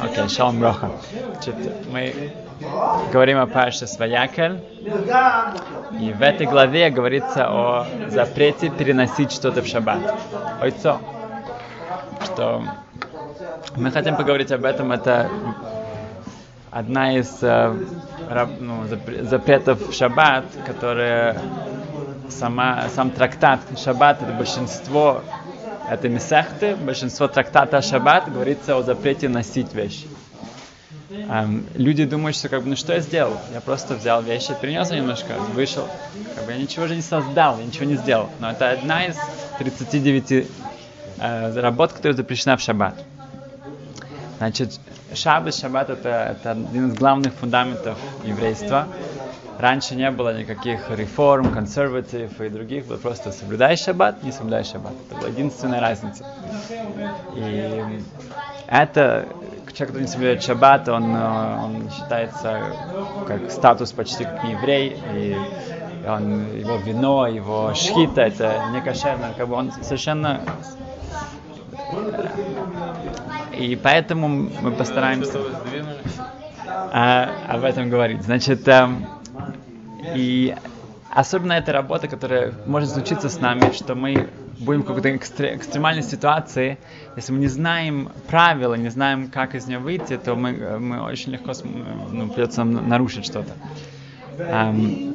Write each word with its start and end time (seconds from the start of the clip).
Окей, 0.00 0.28
шалом 0.28 0.60
броха. 0.60 0.90
Мы 1.90 2.32
говорим 3.12 3.38
о 3.38 3.46
Паше 3.46 3.86
Сваякель, 3.86 4.60
и 5.98 6.12
в 6.12 6.22
этой 6.22 6.46
главе 6.46 6.90
говорится 6.90 7.48
о 7.48 7.86
запрете 8.08 8.70
переносить 8.70 9.32
что-то 9.32 9.62
в 9.62 9.66
шаббат. 9.66 9.98
Ойцо. 10.60 10.98
Что 12.24 12.62
мы 13.76 13.90
хотим 13.90 14.16
поговорить 14.16 14.52
об 14.52 14.64
этом, 14.64 14.92
это 14.92 15.28
одна 16.70 17.16
из 17.16 17.40
ну, 17.40 18.84
запретов 19.22 19.88
в 19.88 19.92
шаббат, 19.92 20.44
которые 20.66 21.36
сама, 22.28 22.84
сам 22.94 23.10
трактат 23.10 23.60
шаббат, 23.76 24.22
это 24.22 24.32
большинство 24.32 25.22
это 25.90 26.08
Месехты, 26.08 26.76
большинство 26.76 27.26
трактата 27.26 27.82
Шаббат 27.82 28.32
говорится 28.32 28.76
о 28.76 28.82
запрете 28.82 29.28
носить 29.28 29.74
вещи. 29.74 30.06
Um, 31.10 31.64
люди 31.74 32.04
думают, 32.04 32.36
что 32.36 32.48
как 32.48 32.62
бы, 32.62 32.68
ну 32.68 32.76
что 32.76 32.92
я 32.92 33.00
сделал? 33.00 33.36
Я 33.52 33.60
просто 33.60 33.94
взял 33.94 34.22
вещи, 34.22 34.54
принес 34.60 34.90
немножко, 34.90 35.34
вышел. 35.52 35.88
Как 36.36 36.44
бы 36.44 36.52
я 36.52 36.58
ничего 36.58 36.86
же 36.86 36.94
не 36.94 37.02
создал, 37.02 37.58
я 37.58 37.64
ничего 37.64 37.84
не 37.86 37.96
сделал. 37.96 38.30
Но 38.38 38.52
это 38.52 38.70
одна 38.70 39.06
из 39.06 39.16
39 39.58 40.30
uh, 40.30 40.46
э, 41.18 41.60
работ, 41.60 41.92
которая 41.92 42.16
запрещена 42.16 42.56
в 42.56 42.60
шаббат. 42.60 42.94
Значит, 44.38 44.78
шаббат, 45.12 45.54
шаббат 45.56 45.90
это, 45.90 46.36
это 46.38 46.52
один 46.52 46.90
из 46.90 46.94
главных 46.94 47.34
фундаментов 47.34 47.98
еврейства. 48.24 48.86
Раньше 49.60 49.94
не 49.94 50.10
было 50.10 50.34
никаких 50.38 50.90
реформ, 50.90 51.52
консерватив 51.52 52.40
и 52.40 52.48
других, 52.48 52.86
было 52.86 52.96
просто 52.96 53.30
соблюдай 53.30 53.76
шаббат, 53.76 54.22
не 54.22 54.32
соблюдай 54.32 54.64
шаббат. 54.64 54.94
Это 55.06 55.20
была 55.20 55.28
единственная 55.28 55.80
разница. 55.80 56.24
И 57.36 58.02
это, 58.66 59.28
человек, 59.66 59.88
который 59.88 60.00
не 60.02 60.06
соблюдает 60.06 60.42
шаббат, 60.42 60.88
он, 60.88 61.14
он 61.14 61.90
считается 61.90 62.74
как 63.26 63.50
статус 63.50 63.92
почти 63.92 64.24
как 64.24 64.42
не 64.44 64.52
еврей, 64.52 64.96
и 65.14 65.36
он, 66.08 66.56
его 66.56 66.76
вино, 66.76 67.26
его 67.26 67.74
шхита, 67.74 68.22
это 68.22 68.62
не 68.72 68.80
кошерно, 68.80 69.34
как 69.36 69.46
бы 69.46 69.56
он 69.56 69.72
совершенно 69.82 70.40
и 73.52 73.76
поэтому 73.76 74.26
мы 74.26 74.72
постараемся 74.72 75.38
а, 76.92 77.28
об 77.46 77.64
этом 77.64 77.90
говорить. 77.90 78.22
Значит, 78.22 78.66
эм, 78.66 79.04
и 80.14 80.56
особенно 81.10 81.54
эта 81.54 81.72
работа, 81.72 82.08
которая 82.08 82.52
может 82.66 82.90
случиться 82.90 83.28
с 83.28 83.40
нами, 83.40 83.72
что 83.72 83.94
мы 83.94 84.28
будем 84.58 84.82
в 84.82 84.86
какой-то 84.86 85.10
экстре- 85.10 85.56
экстремальной 85.56 86.02
ситуации, 86.02 86.78
если 87.16 87.32
мы 87.32 87.38
не 87.38 87.48
знаем 87.48 88.10
правила, 88.28 88.74
не 88.74 88.90
знаем, 88.90 89.28
как 89.28 89.54
из 89.54 89.66
нее 89.66 89.78
выйти, 89.78 90.16
то 90.16 90.34
мы, 90.34 90.78
мы 90.78 91.02
очень 91.02 91.32
легко 91.32 91.52
ну, 91.64 92.28
придется 92.28 92.64
нарушить 92.64 93.24
что-то. 93.24 93.52
Um, 94.38 95.14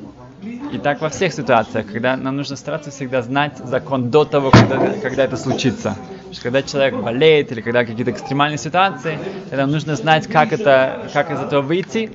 и 0.72 0.78
так 0.78 1.02
во 1.02 1.10
всех 1.10 1.34
ситуациях, 1.34 1.88
когда 1.92 2.16
нам 2.16 2.36
нужно 2.36 2.56
стараться 2.56 2.92
всегда 2.92 3.22
знать 3.22 3.58
закон 3.58 4.12
до 4.12 4.26
того, 4.26 4.52
когда, 4.52 4.78
когда 5.02 5.24
это 5.24 5.38
случится. 5.38 5.96
что 6.32 6.44
когда 6.44 6.62
человек 6.62 6.96
болеет 6.96 7.52
или 7.52 7.62
когда 7.62 7.84
какие-то 7.86 8.12
экстремальные 8.12 8.58
ситуации, 8.58 9.18
тогда 9.50 9.66
нужно 9.66 9.96
знать, 9.96 10.28
как, 10.28 10.54
это, 10.54 11.10
как 11.14 11.32
из 11.32 11.40
этого 11.40 11.62
выйти, 11.62 12.12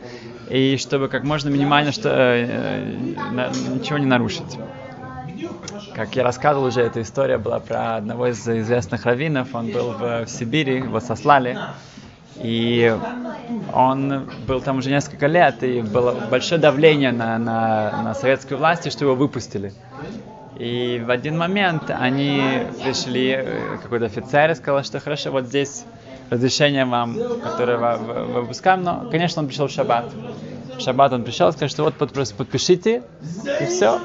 и 0.51 0.77
чтобы 0.77 1.09
как 1.09 1.23
можно 1.23 1.49
минимально 1.49 1.93
что, 1.93 2.09
э, 2.11 2.45
э, 2.45 3.53
ничего 3.73 3.99
не 3.99 4.07
нарушить. 4.07 4.59
Как 5.95 6.17
я 6.17 6.25
рассказывал 6.25 6.67
уже, 6.67 6.81
эта 6.81 7.03
история 7.03 7.39
была 7.39 7.61
про 7.61 7.97
одного 7.97 8.27
из 8.27 8.47
известных 8.47 9.05
раввинов. 9.05 9.55
Он 9.55 9.71
был 9.71 9.93
в, 9.93 10.25
в 10.25 10.29
Сибири, 10.29 10.77
его 10.77 11.01
сослали. 11.01 11.59
И 12.43 12.97
он 13.73 14.29
был 14.47 14.61
там 14.61 14.79
уже 14.79 14.91
несколько 14.91 15.27
лет, 15.27 15.63
и 15.63 15.83
было 15.83 16.13
большое 16.31 16.61
давление 16.61 17.13
на, 17.13 17.39
на, 17.39 18.03
на 18.03 18.15
советскую 18.15 18.59
власть, 18.59 18.91
что 18.91 19.05
его 19.05 19.15
выпустили. 19.15 19.73
И 20.59 21.03
в 21.05 21.11
один 21.11 21.39
момент 21.39 21.91
они 21.91 22.43
пришли, 22.83 23.35
э, 23.39 23.79
какой-то 23.83 24.07
офицер 24.07 24.51
и 24.51 24.55
сказал, 24.55 24.85
что 24.85 25.01
хорошо, 25.01 25.31
вот 25.31 25.47
здесь 25.47 25.85
разрешение 26.31 26.85
вам, 26.85 27.17
которое 27.43 27.77
вы 27.77 28.43
выпускаем, 28.43 28.83
но, 28.83 29.09
конечно, 29.11 29.43
он 29.43 29.49
пришел 29.49 29.67
в 29.67 29.71
шаббат. 29.71 30.07
В 30.77 30.81
шаббат 30.81 31.13
он 31.13 31.25
пришел, 31.25 31.53
сказал, 31.53 31.69
что 31.69 31.85
вот 31.85 31.95
подпишите, 31.95 33.03
и 33.61 33.67
все. 33.67 34.01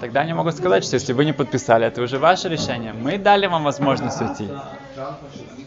Тогда 0.00 0.20
они 0.20 0.32
могут 0.34 0.54
сказать, 0.54 0.84
что 0.84 0.94
если 0.94 1.12
вы 1.12 1.24
не 1.24 1.32
подписали, 1.32 1.86
это 1.86 2.02
уже 2.02 2.18
ваше 2.18 2.48
решение. 2.48 2.92
Мы 2.92 3.18
дали 3.18 3.46
вам 3.46 3.64
возможность 3.64 4.20
уйти. 4.20 4.48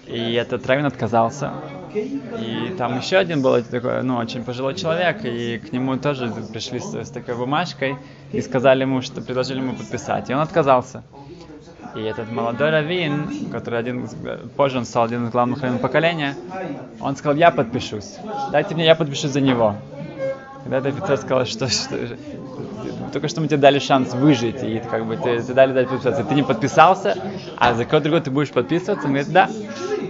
И 0.05 0.33
этот 0.33 0.65
раввин 0.67 0.85
отказался. 0.85 1.51
И 1.93 2.75
там 2.77 2.97
еще 2.97 3.17
один 3.17 3.41
был 3.41 3.61
такой, 3.63 4.03
ну, 4.03 4.17
очень 4.17 4.43
пожилой 4.43 4.75
человек, 4.75 5.25
и 5.25 5.57
к 5.57 5.71
нему 5.71 5.97
тоже 5.97 6.31
пришли 6.51 6.79
с, 6.79 6.93
с 6.93 7.09
такой 7.09 7.35
бумажкой 7.35 7.97
и 8.31 8.41
сказали 8.41 8.81
ему, 8.81 9.01
что 9.01 9.21
предложили 9.21 9.59
ему 9.59 9.73
подписать. 9.73 10.29
И 10.29 10.33
он 10.33 10.41
отказался. 10.41 11.03
И 11.95 12.01
этот 12.01 12.31
молодой 12.31 12.69
раввин, 12.69 13.49
который 13.51 13.79
один, 13.79 14.07
позже 14.55 14.77
он 14.77 14.85
стал 14.85 15.05
один 15.05 15.25
из 15.25 15.31
главных 15.31 15.61
раввинов 15.61 15.81
поколения, 15.81 16.35
он 16.99 17.15
сказал, 17.15 17.37
я 17.37 17.51
подпишусь. 17.51 18.17
Дайте 18.51 18.75
мне, 18.75 18.85
я 18.85 18.95
подпишусь 18.95 19.31
за 19.31 19.41
него. 19.41 19.75
Когда 20.63 20.77
этот 20.77 20.97
офицер 20.97 21.17
сказал, 21.17 21.45
что, 21.45 21.67
что 21.69 21.97
только 23.13 23.27
что 23.29 23.41
мы 23.41 23.47
тебе 23.47 23.57
дали 23.57 23.79
шанс 23.79 24.13
выжить, 24.13 24.61
и 24.63 24.79
как 24.79 25.05
бы 25.05 25.17
ты, 25.17 25.41
ты 25.41 25.53
дали 25.53 25.73
дать 25.73 25.87
подписаться. 25.87 26.23
Ты 26.23 26.35
не 26.35 26.43
подписался, 26.43 27.17
а 27.57 27.73
за 27.73 27.85
кого 27.85 28.01
другой 28.01 28.21
ты 28.21 28.31
будешь 28.31 28.51
подписываться? 28.51 29.07
Он 29.07 29.13
говорит, 29.13 29.31
да, 29.31 29.49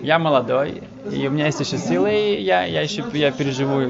я 0.02 0.20
молодой, 0.20 0.84
и 1.12 1.28
у 1.28 1.32
меня 1.32 1.46
есть 1.46 1.60
еще 1.60 1.78
силы, 1.78 2.12
и 2.12 2.42
я, 2.42 2.66
я 2.66 2.82
еще 2.82 3.04
я 3.14 3.32
переживу 3.32 3.82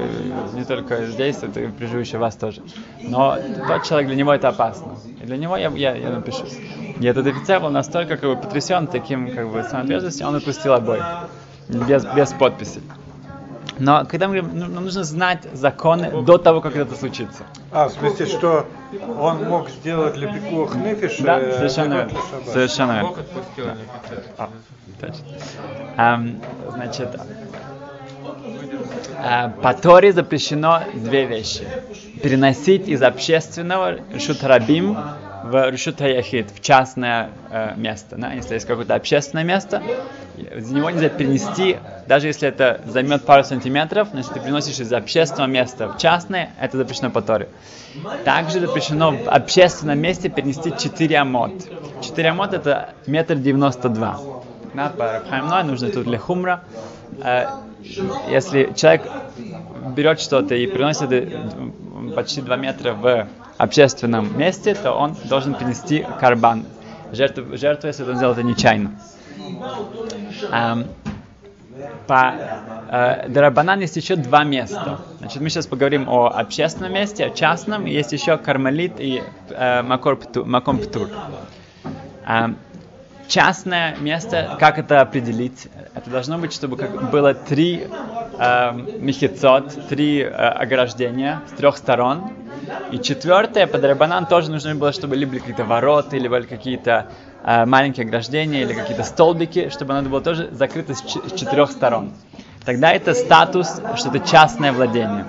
не 0.54 0.64
только 0.64 1.06
здесь, 1.06 1.38
это 1.42 1.68
переживу 1.68 2.00
еще 2.00 2.18
вас 2.18 2.36
тоже. 2.36 2.60
Но 3.02 3.38
тот 3.66 3.84
человек, 3.84 4.08
для 4.08 4.16
него 4.16 4.32
это 4.32 4.48
опасно. 4.48 4.92
И 5.22 5.26
для 5.26 5.36
него 5.36 5.56
я, 5.56 5.70
я, 5.70 5.94
я 5.94 6.10
напишусь. 6.10 6.58
И 7.00 7.06
этот 7.06 7.26
офицер 7.26 7.60
был 7.60 7.70
настолько 7.70 8.16
как 8.16 8.30
бы, 8.30 8.36
потрясен 8.36 8.86
таким 8.86 9.34
как 9.34 9.48
бы, 9.50 9.62
самоотверженностью, 9.62 10.26
он 10.26 10.36
отпустил 10.36 10.72
обоих. 10.72 11.04
Без, 11.68 12.04
без 12.04 12.32
подписи. 12.32 12.80
Но 13.78 14.04
когда 14.06 14.26
мы 14.26 14.40
говорим, 14.40 14.58
нам 14.58 14.84
нужно 14.84 15.04
знать 15.04 15.46
законы 15.52 16.22
до 16.22 16.38
того, 16.38 16.60
как 16.60 16.76
это 16.76 16.94
случится. 16.96 17.44
А, 17.70 17.88
в 17.88 17.92
смысле, 17.92 18.26
что 18.26 18.66
он 19.18 19.44
мог 19.44 19.70
сделать 19.70 20.14
для 20.14 20.32
пикух 20.32 20.74
нефиш? 20.74 21.18
Да, 21.20 21.40
совершенно 21.52 21.94
верно. 21.94 22.18
Совершенно 22.46 22.92
верно. 22.92 23.14
Да. 25.00 25.14
А, 25.96 26.16
um, 26.16 26.42
значит, 26.72 27.08
uh, 29.22 29.60
по 29.60 29.74
Торе 29.74 30.12
запрещено 30.12 30.82
две 30.94 31.24
вещи. 31.26 31.68
Переносить 32.20 32.88
из 32.88 33.00
общественного 33.02 33.98
шутарабим 34.18 34.96
в 35.48 35.70
Рушут 35.70 36.00
Яхид, 36.00 36.50
в 36.50 36.60
частное 36.60 37.30
э, 37.50 37.74
место. 37.76 38.16
Да? 38.16 38.32
Если 38.32 38.54
есть 38.54 38.66
какое-то 38.66 38.94
общественное 38.94 39.44
место, 39.44 39.82
из 40.36 40.70
него 40.70 40.90
нельзя 40.90 41.08
перенести, 41.08 41.78
даже 42.06 42.26
если 42.26 42.48
это 42.48 42.80
займет 42.86 43.24
пару 43.24 43.44
сантиметров, 43.44 44.08
но 44.12 44.18
если 44.18 44.34
ты 44.34 44.40
приносишь 44.40 44.78
из 44.78 44.92
общественного 44.92 45.48
места 45.48 45.88
в 45.88 45.98
частное, 45.98 46.50
это 46.60 46.76
запрещено 46.76 47.10
по 47.10 47.22
Торе. 47.22 47.48
Также 48.24 48.60
запрещено 48.60 49.12
в 49.12 49.28
общественном 49.28 49.98
месте 49.98 50.28
перенести 50.28 50.72
4 50.76 51.16
амот. 51.16 51.52
4 52.02 52.28
амот 52.28 52.52
это 52.52 52.90
метр 53.06 53.36
девяносто 53.36 53.88
два. 53.88 54.20
Да, 54.74 54.90
по 54.90 55.12
Рабхаймной 55.12 55.64
нужно 55.64 55.90
тут 55.90 56.04
для 56.04 56.18
хумра. 56.18 56.62
Э, 57.22 57.46
если 58.28 58.72
человек 58.76 59.02
берет 59.96 60.20
что-то 60.20 60.54
и 60.54 60.66
приносит 60.66 61.10
э, 61.10 61.26
почти 62.18 62.42
2 62.42 62.56
метра 62.56 62.94
в 62.94 63.28
общественном 63.58 64.36
месте, 64.36 64.74
то 64.74 64.92
он 64.92 65.14
должен 65.28 65.54
принести 65.54 66.04
карбан, 66.18 66.64
жертву, 67.12 67.56
жертву 67.56 67.86
если 67.86 68.02
он 68.02 68.16
сделал 68.16 68.32
это 68.32 68.42
нечаянно. 68.42 68.90
Um, 70.50 70.86
по 72.08 72.34
э, 72.90 73.28
Дарабанан 73.28 73.78
есть 73.80 73.96
еще 73.96 74.16
два 74.16 74.42
места. 74.42 74.98
Значит, 75.20 75.40
мы 75.42 75.48
сейчас 75.48 75.68
поговорим 75.68 76.08
о 76.08 76.26
общественном 76.26 76.92
месте, 76.92 77.24
о 77.26 77.30
частном. 77.30 77.84
Есть 77.84 78.12
еще 78.12 78.36
Кармелит 78.36 78.98
и 78.98 79.22
э, 79.50 79.82
Маком 79.82 80.78
Птур. 80.78 81.08
Частное 83.28 83.94
место, 83.98 84.56
как 84.58 84.78
это 84.78 85.02
определить? 85.02 85.68
Это 85.94 86.08
должно 86.08 86.38
быть, 86.38 86.54
чтобы 86.54 86.78
как 86.78 87.10
было 87.10 87.34
три 87.34 87.86
э, 88.38 88.72
мехицот, 88.72 89.88
три 89.88 90.20
э, 90.20 90.28
ограждения 90.28 91.42
с 91.46 91.52
трех 91.52 91.76
сторон. 91.76 92.32
И 92.90 92.98
четвертое, 92.98 93.66
под 93.66 93.84
Рабанан 93.84 94.24
тоже 94.24 94.50
нужно 94.50 94.74
было, 94.74 94.94
чтобы 94.94 95.14
либо 95.14 95.38
какие-то 95.38 95.64
ворота, 95.64 96.18
были 96.18 96.42
какие-то 96.46 97.08
э, 97.44 97.66
маленькие 97.66 98.06
ограждения, 98.06 98.62
или 98.62 98.72
какие-то 98.72 99.04
столбики, 99.04 99.68
чтобы 99.68 99.92
оно 99.92 100.08
было 100.08 100.22
тоже 100.22 100.48
закрыто 100.52 100.94
с, 100.94 101.02
ч- 101.02 101.20
с 101.28 101.38
четырех 101.38 101.70
сторон. 101.70 102.12
Тогда 102.64 102.92
это 102.92 103.12
статус, 103.12 103.78
что 103.96 104.08
это 104.08 104.20
частное 104.20 104.72
владение. 104.72 105.26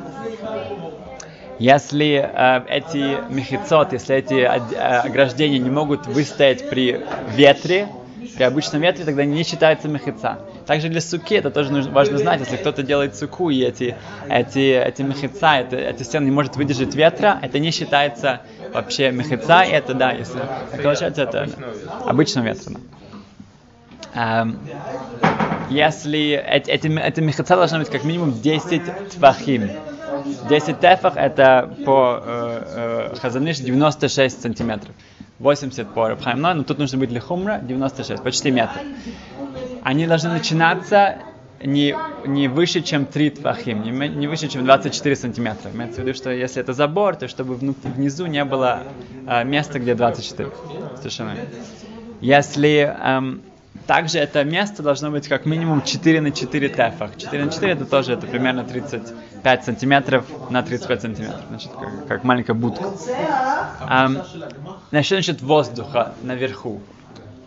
Если 1.60 2.24
э, 2.24 2.62
эти 2.70 3.18
мехицот, 3.32 3.92
если 3.92 4.16
эти 4.16 4.34
э, 4.34 4.46
ограждения 4.46 5.60
не 5.60 5.70
могут 5.70 6.08
выстоять 6.08 6.70
при 6.70 7.02
ветре, 7.36 7.88
При 8.36 8.44
обычном 8.44 8.82
ветре 8.82 9.04
тогда 9.04 9.26
не 9.26 9.44
считается 9.44 9.90
мехица. 9.90 10.40
Также 10.66 10.88
для 10.88 11.02
суки 11.02 11.36
это 11.36 11.52
тоже 11.52 11.72
нужно, 11.74 11.92
важно 11.92 12.18
знать. 12.18 12.40
Если 12.40 12.56
кто-то 12.58 12.84
делает 12.84 13.16
суку, 13.16 13.50
и 13.50 13.60
эти, 13.62 13.96
эти, 14.30 14.72
эти 14.78 15.02
мехица, 15.02 15.56
это, 15.56 15.76
эти 15.76 16.04
стены 16.04 16.26
не 16.26 16.32
может 16.32 16.56
выдержать 16.56 16.96
ветра, 16.96 17.40
это 17.42 17.60
не 17.60 17.72
считается 17.72 18.42
вообще 18.74 19.12
мехица, 19.12 19.64
и 19.64 19.72
это 19.72 19.94
да, 19.94 20.12
если 20.12 20.40
получается 20.82 21.24
это 21.24 21.50
обычного 22.06 22.46
ветра. 22.46 22.74
Да. 24.14 24.42
Эм, 24.42 24.60
если 25.70 26.32
эти, 26.32 26.70
эти, 26.70 26.88
эти 26.88 27.20
мехица 27.20 27.56
должны 27.56 27.80
быть 27.80 27.90
как 27.90 28.04
минимум 28.04 28.40
10 28.42 28.82
твахим. 29.18 29.70
10 30.50 30.80
тефах 30.80 31.14
это 31.16 31.74
по 31.86 32.22
э, 32.24 33.12
э, 33.12 33.16
Хазаниш 33.20 33.60
96 33.60 34.42
сантиметров. 34.42 34.94
80 35.40 35.94
по 35.94 36.10
Рабхаймной, 36.10 36.54
но 36.54 36.64
тут 36.64 36.80
нужно 36.80 36.98
быть 36.98 37.12
лихумра 37.12 37.60
96, 37.64 38.22
почти 38.22 38.52
метр. 38.52 38.82
Они 39.84 40.06
должны 40.06 40.32
начинаться 40.32 41.16
не, 41.64 41.96
не 42.26 42.48
выше, 42.48 42.82
чем 42.82 43.06
3 43.06 43.30
твахим, 43.32 43.84
не, 43.84 43.92
не 44.10 44.28
выше, 44.28 44.48
чем 44.48 44.66
24 44.66 45.16
сантиметра. 45.16 45.72
Имеется 45.72 46.02
в 46.02 46.04
виду, 46.04 46.16
что 46.16 46.30
если 46.30 46.62
это 46.62 46.74
забор, 46.74 47.16
то 47.16 47.28
чтобы 47.28 47.56
внизу 47.56 48.26
не 48.26 48.44
было 48.44 48.84
э, 49.28 49.44
места, 49.44 49.80
где 49.80 49.96
24. 49.96 50.52
Совершенно. 50.98 51.36
Если 52.22 52.94
эм, 53.02 53.42
также 53.90 54.20
это 54.20 54.44
место 54.44 54.84
должно 54.84 55.10
быть 55.10 55.28
как 55.28 55.48
минимум 55.48 55.82
4 55.82 56.22
на 56.22 56.30
4 56.30 56.70
тефах. 56.70 57.18
4 57.18 57.46
на 57.46 57.52
4 57.52 57.72
это 57.72 57.86
тоже 57.86 58.14
это 58.14 58.28
примерно 58.28 58.64
35 58.64 59.66
сантиметров 59.66 60.26
на 60.52 60.62
35 60.62 61.02
сантиметров. 61.02 61.42
Значит, 61.50 61.72
как, 61.72 62.08
как 62.08 62.24
маленькая 62.24 62.54
будка. 62.54 62.84
Um, 62.84 64.24
значит, 64.92 65.18
насчет 65.18 65.42
воздуха 65.42 66.14
наверху. 66.22 66.82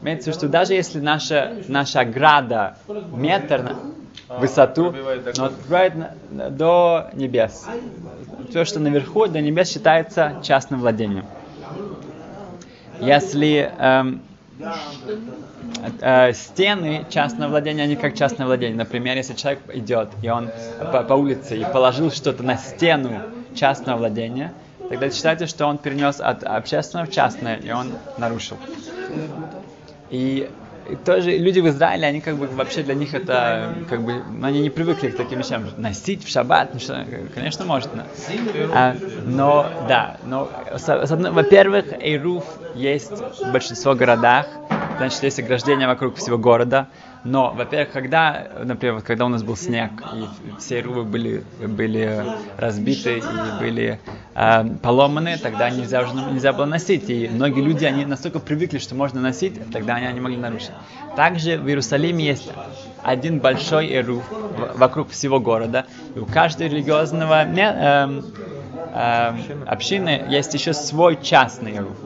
Имеется 0.03 0.25
в 0.25 0.27
виду, 0.35 0.39
что 0.41 0.49
даже 0.49 0.75
если 0.75 0.99
наша, 0.99 1.53
наша 1.69 2.01
ограда 2.01 2.77
метр 3.15 3.77
в 4.27 4.41
высоту, 4.41 4.93
но 5.37 5.45
открывает 5.45 5.95
до 6.33 7.09
небес. 7.13 7.69
Все, 8.51 8.65
что 8.65 8.81
наверху, 8.81 9.29
до 9.29 9.41
небес 9.41 9.71
считается 9.71 10.41
частным 10.43 10.81
владением. 10.81 11.27
Если 12.99 13.73
эм, 13.79 14.23
стены 16.35 17.07
частного 17.11 17.51
владения, 17.51 17.83
они 17.83 17.97
как 17.97 18.17
частное 18.17 18.47
владение. 18.47 18.77
Например, 18.77 19.17
если 19.17 19.35
человек 19.35 19.61
идет, 19.73 20.11
и 20.23 20.29
он 20.29 20.51
по, 20.93 21.03
по 21.03 21.15
улице 21.15 21.57
и 21.57 21.65
положил 21.65 22.11
что-то 22.11 22.43
на 22.43 22.57
стену 22.57 23.23
частного 23.55 23.99
владения, 23.99 24.53
тогда 24.89 25.11
считается, 25.11 25.47
что 25.47 25.67
он 25.67 25.79
перенес 25.79 26.21
от 26.21 26.45
общественного 26.45 27.07
в 27.07 27.11
частное, 27.11 27.57
и 27.57 27.71
он 27.71 27.93
нарушил. 28.19 28.59
И 30.11 30.51
тоже 31.05 31.37
люди 31.37 31.61
в 31.61 31.69
Израиле, 31.69 32.07
они 32.07 32.21
как 32.21 32.37
бы 32.37 32.47
вообще 32.47 32.83
для 32.83 32.95
них 32.95 33.15
это, 33.15 33.75
как 33.89 34.03
бы, 34.03 34.23
ну, 34.31 34.47
они 34.47 34.61
не 34.61 34.71
привыкли 34.71 35.11
к 35.11 35.17
таким 35.17 35.39
вещам. 35.39 35.65
Носить 35.77 36.25
в 36.25 36.29
шаббат, 36.29 36.75
ну, 36.75 36.81
конечно, 37.35 37.65
может. 37.65 37.95
Но, 37.95 38.03
а, 38.75 38.97
но 39.25 39.67
да, 39.89 40.17
но, 40.25 40.49
во-первых, 41.33 41.87
Эйруф 42.01 42.45
есть 42.75 43.13
в 43.13 43.53
большинстве 43.53 43.95
городах, 43.95 44.47
значит, 44.99 45.23
есть 45.23 45.39
ограждение 45.39 45.87
вокруг 45.87 46.17
всего 46.17 46.39
города. 46.39 46.89
Но, 47.25 47.53
во-первых, 47.53 47.93
когда, 47.93 48.49
например, 48.65 49.01
когда 49.01 49.27
у 49.27 49.29
нас 49.29 49.45
был 49.45 49.57
снег, 49.57 49.93
и 50.15 50.59
все 50.59 50.81
рубы 50.81 51.05
были, 51.05 51.45
были 51.61 52.25
разбиты 52.57 53.19
и 53.19 53.61
были 53.61 54.01
э, 54.35 54.65
поломаны, 54.83 55.39
тогда 55.39 55.71
нельзя, 55.71 56.03
уже, 56.03 56.15
нельзя 56.15 56.53
было 56.53 56.65
носить. 56.65 57.09
И 57.11 57.29
многие 57.29 57.61
люди, 57.61 57.85
они 57.85 58.05
настолько 58.05 58.41
привыкли, 58.41 58.79
что 58.79 58.97
можно 58.97 59.21
носить, 59.21 59.71
тогда 59.71 59.95
они 59.95 60.13
не 60.13 60.21
могли 60.21 60.37
нарушить. 60.37 60.73
Также 61.15 61.59
в 61.59 61.69
Иерусалиме 61.69 62.25
есть 62.25 62.51
один 63.05 63.39
большой 63.39 63.95
эруф 63.95 64.25
вокруг 64.75 65.11
всего 65.11 65.39
города. 65.39 65.87
И 66.17 66.19
у 66.19 66.27
каждого 66.27 66.67
религиозного 66.67 67.45
э, 67.45 68.21
э, 68.95 69.33
общины 69.67 70.25
есть 70.29 70.55
еще 70.55 70.73
свой 70.73 71.23
частный 71.23 71.77
эруф 71.77 71.97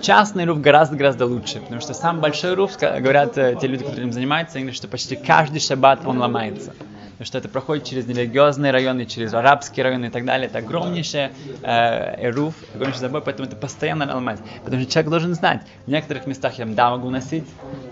частный 0.00 0.44
руф 0.44 0.60
гораздо-гораздо 0.60 1.26
лучше, 1.26 1.60
потому 1.60 1.80
что 1.80 1.94
сам 1.94 2.20
большой 2.20 2.54
руф, 2.54 2.72
говорят 2.78 3.36
э, 3.38 3.56
те 3.60 3.66
люди, 3.66 3.84
которые 3.84 4.04
этим 4.04 4.12
занимаются, 4.12 4.58
говорят, 4.58 4.76
что 4.76 4.88
почти 4.88 5.16
каждый 5.16 5.60
шаббат 5.60 6.00
он 6.04 6.18
ломается. 6.18 6.72
Потому 7.16 7.26
что 7.26 7.38
это 7.38 7.48
проходит 7.48 7.84
через 7.84 8.06
религиозные 8.06 8.72
районы, 8.72 9.06
через 9.06 9.32
арабские 9.32 9.84
районы 9.84 10.06
и 10.06 10.10
так 10.10 10.26
далее. 10.26 10.48
Это 10.48 10.58
огромнейший 10.58 11.30
э, 11.62 12.26
эруф, 12.28 12.54
огромнейший 12.74 13.00
забой, 13.00 13.22
поэтому 13.22 13.48
это 13.48 13.56
постоянно 13.56 14.14
ломается. 14.14 14.44
Потому 14.64 14.82
что 14.82 14.92
человек 14.92 15.10
должен 15.10 15.34
знать, 15.34 15.62
в 15.86 15.90
некоторых 15.90 16.26
местах 16.26 16.58
я 16.58 16.66
да, 16.66 16.90
могу 16.90 17.08
носить, 17.08 17.46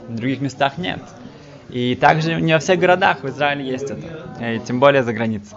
в 0.08 0.14
других 0.14 0.42
местах 0.42 0.76
нет. 0.76 1.00
И 1.70 1.96
также 1.96 2.40
не 2.40 2.52
во 2.52 2.58
всех 2.58 2.78
городах 2.78 3.22
в 3.22 3.28
Израиле 3.28 3.66
есть 3.66 3.90
это, 3.90 4.44
и 4.44 4.58
тем 4.58 4.78
более 4.78 5.02
за 5.02 5.14
границей. 5.14 5.56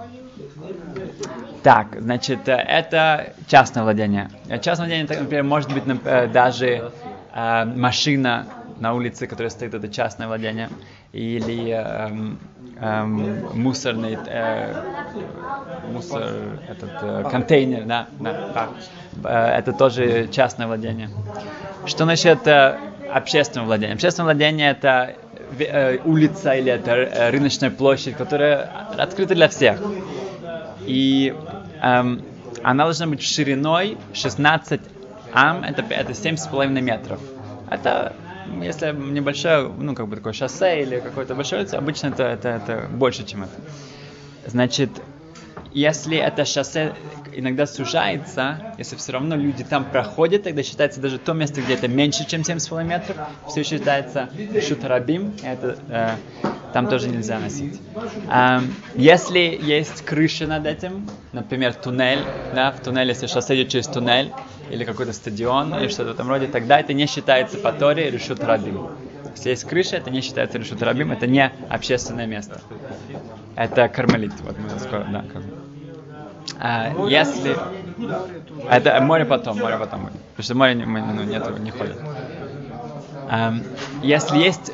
Так, 1.67 1.97
значит, 1.99 2.47
э, 2.47 2.53
это 2.53 3.33
частное 3.45 3.83
владение. 3.83 4.29
Частное 4.61 4.87
владение, 4.87 5.19
например, 5.19 5.43
может 5.43 5.73
быть 5.73 5.83
э, 6.05 6.27
даже 6.27 6.93
э, 7.35 7.65
машина 7.65 8.45
на 8.79 8.93
улице, 8.93 9.27
которая 9.27 9.49
стоит, 9.49 9.73
это 9.73 9.89
частное 9.89 10.27
владение, 10.27 10.69
или 11.11 11.71
эм, 11.71 12.39
эм, 12.79 13.49
мусорный 13.53 14.17
э, 14.27 14.73
мусор, 15.91 16.23
этот 16.69 16.91
э, 17.01 17.25
контейнер, 17.29 17.83
да, 17.83 18.07
да, 18.21 18.69
э, 19.25 19.57
это 19.59 19.73
тоже 19.73 20.29
частное 20.29 20.67
владение. 20.67 21.09
Что 21.85 22.05
насчет 22.05 22.47
э, 22.47 22.79
общественного 23.11 23.65
владения? 23.65 23.91
Общественное 23.91 24.27
владение 24.27 24.71
это 24.71 25.15
э, 25.59 25.97
улица 26.05 26.53
или 26.53 26.71
это 26.71 26.91
э, 26.91 27.29
рыночная 27.29 27.71
площадь, 27.71 28.15
которая 28.15 28.69
открыта 28.97 29.35
для 29.35 29.49
всех. 29.49 29.81
И 30.87 31.35
эм, 31.81 32.21
она 32.63 32.83
должна 32.85 33.07
быть 33.07 33.21
шириной 33.21 33.97
16 34.13 34.81
ам, 35.31 35.63
это, 35.63 35.83
это 35.93 36.13
7,5 36.13 36.81
метров. 36.81 37.21
Это 37.69 38.15
если 38.45 38.91
небольшое, 38.93 39.67
ну, 39.67 39.93
как 39.95 40.07
бы 40.07 40.15
такое 40.15 40.33
шоссе 40.33 40.81
или 40.81 41.01
какое-то 41.01 41.35
большое 41.35 41.65
обычно 41.73 42.07
это, 42.07 42.23
это, 42.23 42.49
это 42.49 42.87
больше, 42.89 43.25
чем 43.25 43.43
это. 43.43 43.61
Значит, 44.45 45.03
если 45.73 46.17
это 46.17 46.45
шоссе 46.45 46.93
иногда 47.33 47.67
сужается, 47.67 48.73
если 48.77 48.95
все 48.95 49.11
равно 49.11 49.35
люди 49.35 49.63
там 49.63 49.85
проходят, 49.85 50.43
тогда 50.43 50.63
считается 50.63 50.99
даже 50.99 51.19
то 51.19 51.33
место, 51.33 51.61
где 51.61 51.75
это 51.75 51.87
меньше, 51.87 52.25
чем 52.27 52.41
7,5 52.41 52.83
метров, 52.83 53.17
все 53.47 53.63
считается 53.63 54.29
шутарабим, 54.67 55.33
это 55.43 55.77
э, 55.89 56.15
там 56.73 56.87
тоже 56.87 57.09
нельзя 57.09 57.39
носить. 57.39 57.79
Um, 58.27 58.71
если 58.95 59.39
есть 59.39 60.03
крыша 60.03 60.47
над 60.47 60.65
этим, 60.65 61.09
например, 61.31 61.73
туннель, 61.73 62.19
да, 62.53 62.71
в 62.71 62.81
туннеле, 62.81 63.09
если 63.09 63.27
шоссе 63.27 63.55
идет 63.55 63.69
через 63.69 63.87
туннель, 63.87 64.31
или 64.69 64.83
какой-то 64.83 65.13
стадион, 65.13 65.75
или 65.79 65.87
что-то 65.87 66.09
в 66.09 66.13
этом 66.13 66.27
роде, 66.29 66.47
тогда 66.47 66.79
это 66.79 66.93
не 66.93 67.07
считается 67.07 67.57
по 67.57 67.71
Торе 67.71 68.09
решут. 68.09 68.39
Если 69.37 69.51
есть 69.51 69.65
крыша, 69.65 69.97
это 69.97 70.09
не 70.09 70.21
считается 70.21 70.57
решут 70.57 70.81
рабим, 70.81 71.11
это 71.11 71.27
не 71.27 71.51
общественное 71.69 72.25
место. 72.25 72.59
Это 73.55 73.87
кармелит, 73.87 74.33
вот 74.41 74.57
мы 74.57 74.79
скоро, 74.79 75.05
да, 75.11 75.25
как 75.31 75.43
а, 76.59 77.07
если... 77.07 77.55
Это 78.67 78.99
море 79.01 79.25
потом, 79.25 79.59
море 79.59 79.77
потом. 79.77 80.09
Потому 80.35 80.43
что 80.43 80.55
море 80.55 80.75
мы, 80.85 81.01
ну, 81.01 81.23
нет, 81.23 81.59
не 81.59 81.69
ходит. 81.69 81.99
А, 83.29 83.53
если 84.01 84.39
есть 84.39 84.71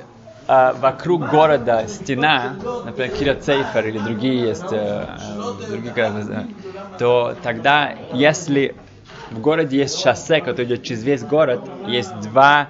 а, 0.48 0.72
вокруг 0.74 1.30
города 1.30 1.86
стена, 1.90 2.56
например, 2.86 3.12
Кирацейфер 3.12 3.86
или 3.88 3.98
другие 3.98 4.48
есть, 4.48 4.72
а, 4.72 5.18
другие 5.68 5.94
города, 5.94 6.48
то 7.00 7.36
тогда, 7.44 7.96
если 8.14 8.76
в 9.30 9.42
городе 9.42 9.80
есть 9.80 10.02
шоссе, 10.02 10.40
которое 10.40 10.66
идет 10.66 10.84
через 10.84 11.04
весь 11.04 11.24
город, 11.24 11.62
есть 11.88 12.18
два 12.22 12.70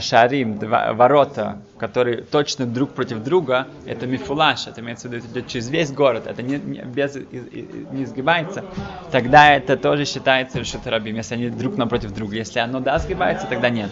шарим, 0.00 0.58
два 0.58 0.92
ворота, 0.92 1.58
которые 1.78 2.22
точно 2.22 2.66
друг 2.66 2.90
против 2.90 3.22
друга, 3.22 3.66
это 3.86 4.06
мифулаш, 4.06 4.66
это 4.66 4.80
имеется 4.80 5.08
в 5.08 5.12
виду, 5.12 5.26
идет 5.26 5.46
через 5.46 5.68
весь 5.68 5.92
город, 5.92 6.26
это 6.26 6.42
не, 6.42 6.58
не, 6.58 6.80
без, 6.80 7.16
не 7.16 8.04
сгибается, 8.04 8.64
тогда 9.10 9.52
это 9.54 9.76
тоже 9.76 10.04
считается 10.04 10.58
решут 10.58 10.86
рабим, 10.86 11.16
если 11.16 11.34
они 11.34 11.50
друг 11.50 11.76
напротив 11.76 12.12
друга. 12.12 12.36
Если 12.36 12.58
оно 12.58 12.80
да 12.80 12.98
сгибается, 12.98 13.46
тогда 13.46 13.70
нет. 13.70 13.90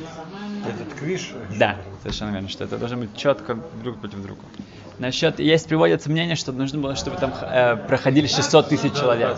Этот 0.66 0.98
крыш? 0.98 1.32
Да, 1.58 1.76
совершенно 2.02 2.32
верно, 2.32 2.48
что 2.48 2.64
это 2.64 2.76
должно 2.76 2.98
быть 2.98 3.16
четко 3.16 3.58
друг 3.82 3.98
против 3.98 4.22
друга. 4.22 4.40
Насчет, 4.98 5.38
есть 5.40 5.68
приводится 5.68 6.10
мнение, 6.10 6.36
что 6.36 6.52
нужно 6.52 6.78
было, 6.78 6.96
чтобы 6.96 7.18
там 7.18 7.32
э, 7.42 7.76
проходили 7.76 8.26
600 8.26 8.68
тысяч 8.68 8.94
человек. 8.94 9.36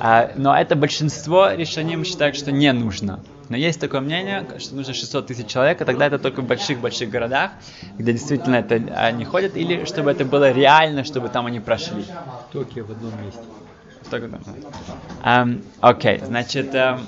А, 0.00 0.32
но 0.36 0.56
это 0.56 0.74
большинство 0.74 1.50
решений 1.50 2.02
считают, 2.04 2.36
что 2.36 2.50
не 2.50 2.72
нужно. 2.72 3.20
Но 3.48 3.56
есть 3.56 3.80
такое 3.80 4.00
мнение, 4.00 4.46
что 4.58 4.74
нужно 4.74 4.94
600 4.94 5.26
тысяч 5.26 5.46
человек, 5.46 5.80
а 5.80 5.84
тогда 5.84 6.06
это 6.06 6.18
только 6.18 6.40
в 6.40 6.46
больших-больших 6.46 7.10
городах, 7.10 7.50
где 7.98 8.12
действительно 8.12 8.56
это 8.56 8.76
они 8.96 9.24
ходят, 9.24 9.56
или 9.56 9.84
чтобы 9.84 10.10
это 10.10 10.24
было 10.24 10.50
реально, 10.50 11.04
чтобы 11.04 11.28
там 11.28 11.46
они 11.46 11.60
прошли. 11.60 12.04
Токио 12.52 12.84
в 12.84 12.90
одном 12.90 13.12
месте. 13.24 13.42
Окей, 15.80 16.16
okay, 16.16 16.26
значит, 16.26 16.74
um, 16.74 17.00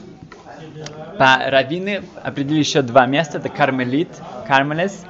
по 1.18 1.38
раввины 1.46 2.02
определили 2.22 2.60
еще 2.60 2.82
два 2.82 3.06
места. 3.06 3.38
Это 3.38 3.48
Кармелит, 3.48 4.08
Кармелес. 4.46 5.04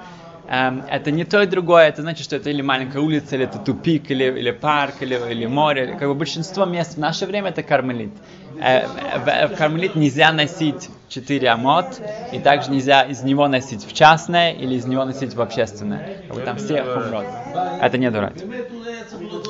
Эм, 0.46 0.84
это 0.88 1.10
не 1.12 1.24
то 1.24 1.40
и 1.42 1.46
другое. 1.46 1.88
Это 1.88 2.02
значит, 2.02 2.24
что 2.24 2.36
это 2.36 2.50
или 2.50 2.62
маленькая 2.62 3.00
улица, 3.00 3.36
или 3.36 3.44
это 3.44 3.58
тупик, 3.60 4.10
или, 4.10 4.24
или 4.24 4.50
парк, 4.50 5.02
или, 5.02 5.14
или 5.30 5.46
море. 5.46 5.94
Как 5.94 6.08
бы 6.08 6.14
большинство 6.14 6.64
мест 6.64 6.94
в 6.94 6.98
наше 6.98 7.26
время 7.26 7.50
это 7.50 7.62
Кармелит. 7.62 8.22
Э, 8.58 8.88
в, 9.18 9.48
в 9.48 9.54
Кармелит 9.54 9.94
нельзя 9.94 10.32
носить 10.32 10.90
4 11.08 11.48
амот, 11.48 12.02
и 12.30 12.40
также 12.40 12.70
нельзя 12.70 13.02
из 13.02 13.22
него 13.22 13.46
носить 13.48 13.84
в 13.86 13.92
частное 13.92 14.52
или 14.52 14.74
из 14.74 14.86
него 14.86 15.04
носить 15.04 15.34
в 15.34 15.40
общественное. 15.40 16.06
Как 16.26 16.36
бы 16.36 16.42
там 16.42 16.56
все 16.58 16.84
хумрот. 16.84 17.36
Это 17.78 17.98
не 17.98 18.10
дурак. 18.10 18.44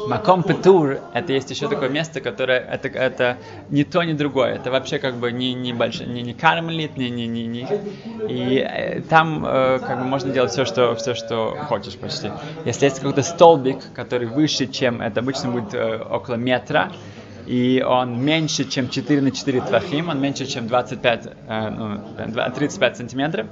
Маком 0.08 0.42
Петур, 0.42 0.98
это 1.12 1.32
есть 1.32 1.50
еще 1.50 1.68
такое 1.68 1.88
место, 1.88 2.20
которое 2.20 2.58
это, 2.58 2.88
это 2.88 3.36
не 3.70 3.84
то, 3.84 4.02
ни 4.02 4.12
другое. 4.12 4.54
Это 4.54 4.70
вообще 4.70 4.98
как 4.98 5.16
бы 5.16 5.32
не, 5.32 5.54
не 5.54 5.72
большое, 5.72 6.08
не, 6.08 6.22
не 6.22 6.34
кармелит, 6.34 6.96
не, 6.96 7.10
не, 7.10 7.26
не, 7.26 7.46
не. 7.46 7.66
И 8.28 8.58
э, 8.58 9.00
там 9.02 9.44
э, 9.44 9.78
как 9.78 9.98
бы 9.98 10.04
можно 10.04 10.32
делать 10.32 10.50
все 10.52 10.64
что, 10.64 10.94
все, 10.96 11.14
что 11.14 11.56
хочешь 11.68 11.96
почти. 11.96 12.30
Если 12.64 12.86
есть 12.86 12.96
какой-то 12.96 13.22
столбик, 13.22 13.78
который 13.94 14.26
выше, 14.26 14.66
чем 14.66 15.00
это 15.00 15.20
обычно 15.20 15.50
будет 15.50 15.74
э, 15.74 15.98
около 15.98 16.36
метра, 16.36 16.92
и 17.46 17.84
он 17.86 18.22
меньше, 18.22 18.64
чем 18.64 18.88
4 18.88 19.20
на 19.20 19.30
4 19.30 19.60
твахим, 19.62 20.08
он 20.08 20.20
меньше, 20.20 20.46
чем 20.46 20.68
25, 20.68 21.26
э, 21.48 21.70
ну, 21.70 22.00
35 22.54 22.96
сантиметров 22.96 23.46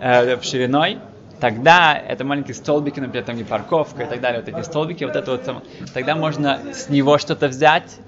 э, 0.00 0.36
в 0.36 0.44
шириной, 0.44 0.98
тогда 1.40 1.96
это 1.96 2.24
маленькие 2.24 2.54
столбики, 2.54 3.00
например, 3.00 3.24
там 3.24 3.36
не 3.36 3.44
парковка 3.44 4.04
и 4.04 4.06
так 4.06 4.20
далее, 4.20 4.42
вот 4.44 4.48
эти 4.48 4.64
столбики, 4.64 5.04
вот 5.04 5.16
это 5.16 5.32
вот, 5.32 5.64
тогда 5.94 6.14
можно 6.14 6.60
с 6.72 6.88
него 6.88 7.18
что-то 7.18 7.48
взять 7.48 7.98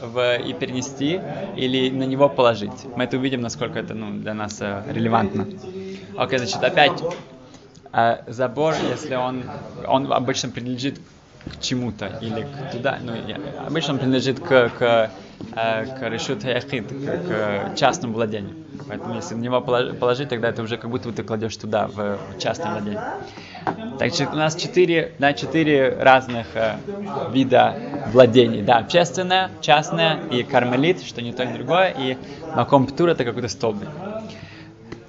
в, 0.00 0.36
и 0.38 0.52
перенести 0.52 1.20
или 1.56 1.90
на 1.90 2.04
него 2.04 2.28
положить. 2.28 2.86
Мы 2.96 3.04
это 3.04 3.16
увидим, 3.16 3.40
насколько 3.40 3.78
это 3.78 3.94
ну, 3.94 4.18
для 4.18 4.34
нас 4.34 4.58
э, 4.60 4.82
релевантно. 4.92 5.46
Окей, 6.16 6.38
значит, 6.38 6.62
опять 6.62 7.02
э, 7.92 8.16
забор, 8.26 8.74
если 8.90 9.14
он, 9.14 9.44
он 9.86 10.12
обычно 10.12 10.50
принадлежит 10.50 11.00
к 11.46 11.60
чему-то 11.60 12.18
или 12.20 12.42
к 12.42 12.72
туда, 12.72 12.98
ну, 13.02 13.12
обычно 13.66 13.94
он 13.94 13.98
принадлежит 13.98 14.38
к, 14.40 14.68
к, 14.70 15.10
к 15.54 16.08
решут 16.08 16.44
яхид, 16.44 16.88
к, 16.88 17.76
частному 17.76 18.14
владению. 18.14 18.54
Поэтому 18.88 19.14
если 19.14 19.34
на 19.34 19.40
него 19.40 19.60
положить, 19.60 20.28
тогда 20.28 20.48
это 20.48 20.62
уже 20.62 20.76
как 20.76 20.90
будто 20.90 21.08
бы 21.08 21.14
ты 21.14 21.22
кладешь 21.22 21.56
туда, 21.56 21.86
в 21.86 22.18
частное 22.38 22.72
владение. 22.72 23.02
Так 23.98 24.12
что 24.12 24.28
у 24.32 24.36
нас 24.36 24.56
четыре, 24.56 25.12
да, 25.18 25.32
четыре 25.32 25.96
разных 26.00 26.46
э, 26.54 26.76
вида 27.30 27.76
владений. 28.12 28.62
Да, 28.62 28.78
общественное, 28.78 29.50
частное 29.60 30.18
и 30.30 30.42
кармелит, 30.42 31.02
что 31.02 31.22
не 31.22 31.32
то, 31.32 31.44
ни 31.44 31.56
другое, 31.56 31.94
и 31.96 32.16
макомптур 32.54 33.10
это 33.10 33.24
какой-то 33.24 33.48
столбик. 33.48 33.88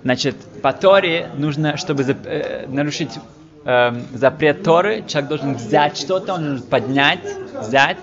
Значит, 0.04 0.36
по 0.62 0.74
Торе 0.74 1.30
нужно, 1.36 1.78
чтобы 1.78 2.04
э, 2.04 2.66
нарушить 2.68 3.18
эм, 3.66 4.06
запрет 4.14 4.64
Торы, 4.64 5.04
человек 5.08 5.30
должен 5.30 5.54
взять 5.56 5.98
что-то, 5.98 6.34
он 6.34 6.44
должен 6.44 6.68
поднять, 6.68 7.22
взять, 7.62 7.98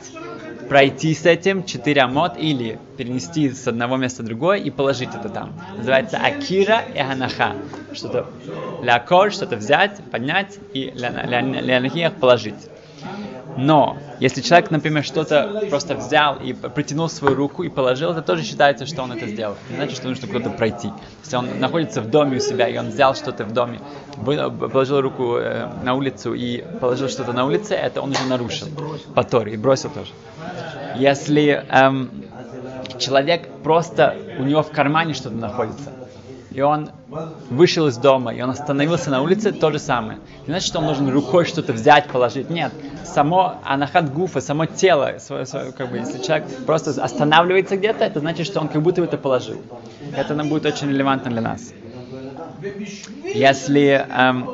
пройти 0.70 1.14
с 1.14 1.26
этим 1.26 1.64
4 1.64 2.00
амот 2.00 2.34
или 2.38 2.78
перенести 2.96 3.50
с 3.50 3.66
одного 3.66 3.96
места 3.96 4.22
в 4.22 4.26
другое 4.26 4.58
и 4.58 4.70
положить 4.70 5.08
это 5.12 5.28
там. 5.28 5.52
Называется 5.76 6.16
Акира 6.16 6.82
и 6.94 7.02
Ханаха. 7.02 7.56
Что-то 7.92 8.30
лякор, 8.80 9.32
что-то 9.32 9.56
взять, 9.56 10.00
поднять 10.12 10.60
и 10.72 10.92
лянахиях 10.94 12.14
положить. 12.14 12.54
Но 13.56 13.98
если 14.20 14.40
человек, 14.40 14.70
например, 14.70 15.04
что-то 15.04 15.66
просто 15.68 15.94
взял 15.94 16.36
и 16.36 16.52
притянул 16.52 17.08
свою 17.08 17.34
руку 17.34 17.62
и 17.62 17.68
положил, 17.68 18.12
это 18.12 18.22
тоже 18.22 18.44
считается, 18.44 18.86
что 18.86 19.02
он 19.02 19.12
это 19.12 19.26
сделал. 19.26 19.56
Не 19.68 19.76
значит, 19.76 19.96
что 19.96 20.08
нужно 20.08 20.28
куда-то 20.28 20.50
пройти. 20.50 20.90
Если 21.24 21.36
он 21.36 21.58
находится 21.58 22.00
в 22.00 22.10
доме 22.10 22.36
у 22.36 22.40
себя, 22.40 22.68
и 22.68 22.76
он 22.78 22.88
взял 22.88 23.14
что-то 23.14 23.44
в 23.44 23.52
доме, 23.52 23.80
положил 24.16 25.00
руку 25.00 25.36
э, 25.36 25.68
на 25.82 25.94
улицу 25.94 26.34
и 26.34 26.62
положил 26.80 27.08
что-то 27.08 27.32
на 27.32 27.44
улице, 27.44 27.74
это 27.74 28.02
он 28.02 28.10
уже 28.10 28.24
нарушил 28.24 28.68
по 29.14 29.24
Торе 29.24 29.54
и 29.54 29.56
бросил 29.56 29.90
тоже. 29.90 30.12
Если 30.96 31.64
эм, 31.68 32.10
человек 32.98 33.48
просто, 33.62 34.16
у 34.38 34.42
него 34.42 34.62
в 34.62 34.70
кармане 34.70 35.14
что-то 35.14 35.36
находится, 35.36 35.92
и 36.50 36.60
он 36.60 36.90
вышел 37.48 37.86
из 37.86 37.96
дома, 37.96 38.34
и 38.34 38.42
он 38.42 38.50
остановился 38.50 39.10
на 39.10 39.22
улице, 39.22 39.52
то 39.52 39.70
же 39.70 39.78
самое. 39.78 40.18
Не 40.46 40.52
значит, 40.52 40.68
что 40.68 40.80
он 40.80 40.86
должен 40.86 41.08
рукой 41.08 41.44
что-то 41.44 41.72
взять, 41.72 42.08
положить. 42.08 42.50
Нет. 42.50 42.72
Само 43.04 43.54
анахат 43.64 44.12
гуфа, 44.12 44.40
само 44.40 44.66
тело, 44.66 45.16
свое, 45.18 45.46
свое, 45.46 45.72
как 45.72 45.90
бы, 45.90 45.98
если 45.98 46.22
человек 46.22 46.48
просто 46.66 46.90
останавливается 47.02 47.76
где-то, 47.76 48.04
это 48.04 48.20
значит, 48.20 48.46
что 48.46 48.60
он 48.60 48.68
как 48.68 48.82
будто 48.82 49.02
это 49.02 49.16
положил. 49.16 49.62
Это 50.16 50.34
нам 50.34 50.48
будет 50.48 50.66
очень 50.66 50.88
релевантно 50.88 51.30
для 51.30 51.40
нас. 51.40 51.72
Если 53.24 54.04
эм, 54.08 54.48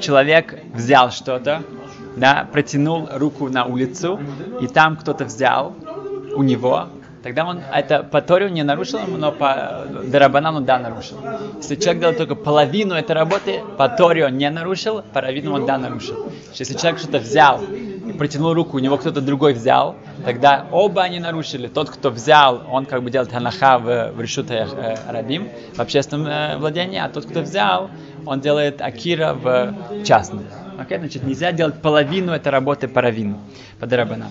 человек 0.00 0.58
взял 0.74 1.10
что-то, 1.10 1.62
да, 2.16 2.48
протянул 2.52 3.08
руку 3.12 3.48
на 3.48 3.64
улицу, 3.64 4.20
и 4.60 4.66
там 4.66 4.96
кто-то 4.96 5.24
взял 5.24 5.74
у 6.34 6.42
него, 6.42 6.88
Тогда 7.28 7.44
он 7.44 7.60
это 7.74 8.04
по 8.04 8.22
Торе 8.22 8.48
не 8.48 8.62
нарушил, 8.62 9.00
но 9.06 9.32
по 9.32 9.84
Дарабанану 10.04 10.62
да 10.62 10.78
нарушил. 10.78 11.18
Если 11.58 11.74
человек 11.74 12.00
делал 12.00 12.14
только 12.14 12.34
половину 12.34 12.94
этой 12.94 13.12
работы, 13.12 13.60
по 13.76 13.90
Торе 13.90 14.24
он 14.24 14.38
не 14.38 14.48
нарушил, 14.48 15.02
по 15.12 15.20
Равину 15.20 15.52
он 15.52 15.66
да 15.66 15.76
нарушил. 15.76 16.32
Если 16.54 16.72
человек 16.72 16.98
что-то 16.98 17.18
взял 17.18 17.60
и 17.62 18.14
протянул 18.14 18.54
руку, 18.54 18.78
у 18.78 18.80
него 18.80 18.96
кто-то 18.96 19.20
другой 19.20 19.52
взял, 19.52 19.96
тогда 20.24 20.64
оба 20.72 21.02
они 21.02 21.20
нарушили. 21.20 21.66
Тот, 21.66 21.90
кто 21.90 22.08
взял, 22.08 22.62
он 22.70 22.86
как 22.86 23.02
бы 23.02 23.10
делает 23.10 23.30
ханаха 23.30 23.78
в, 23.78 24.12
в 24.12 24.20
решута 24.22 24.54
э, 24.54 24.96
рабим, 25.12 25.50
в 25.74 25.80
общественном 25.80 26.28
э, 26.28 26.56
владении, 26.56 26.98
а 26.98 27.10
тот, 27.10 27.26
кто 27.26 27.42
взял, 27.42 27.90
он 28.24 28.40
делает 28.40 28.80
акира 28.80 29.34
в 29.34 30.02
частном. 30.02 30.44
Окей, 30.78 30.98
значит, 30.98 31.24
нельзя 31.24 31.50
делать 31.50 31.82
половину 31.82 32.32
этой 32.32 32.48
работы 32.48 32.86
по 32.86 33.02
равину, 33.02 33.40
по 33.80 33.86
дарабанам. 33.86 34.28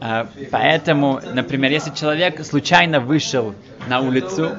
А, 0.00 0.28
поэтому, 0.50 1.20
например, 1.34 1.72
если 1.72 1.90
человек 1.90 2.44
случайно 2.44 3.00
вышел 3.00 3.52
на 3.88 4.00
улицу, 4.00 4.50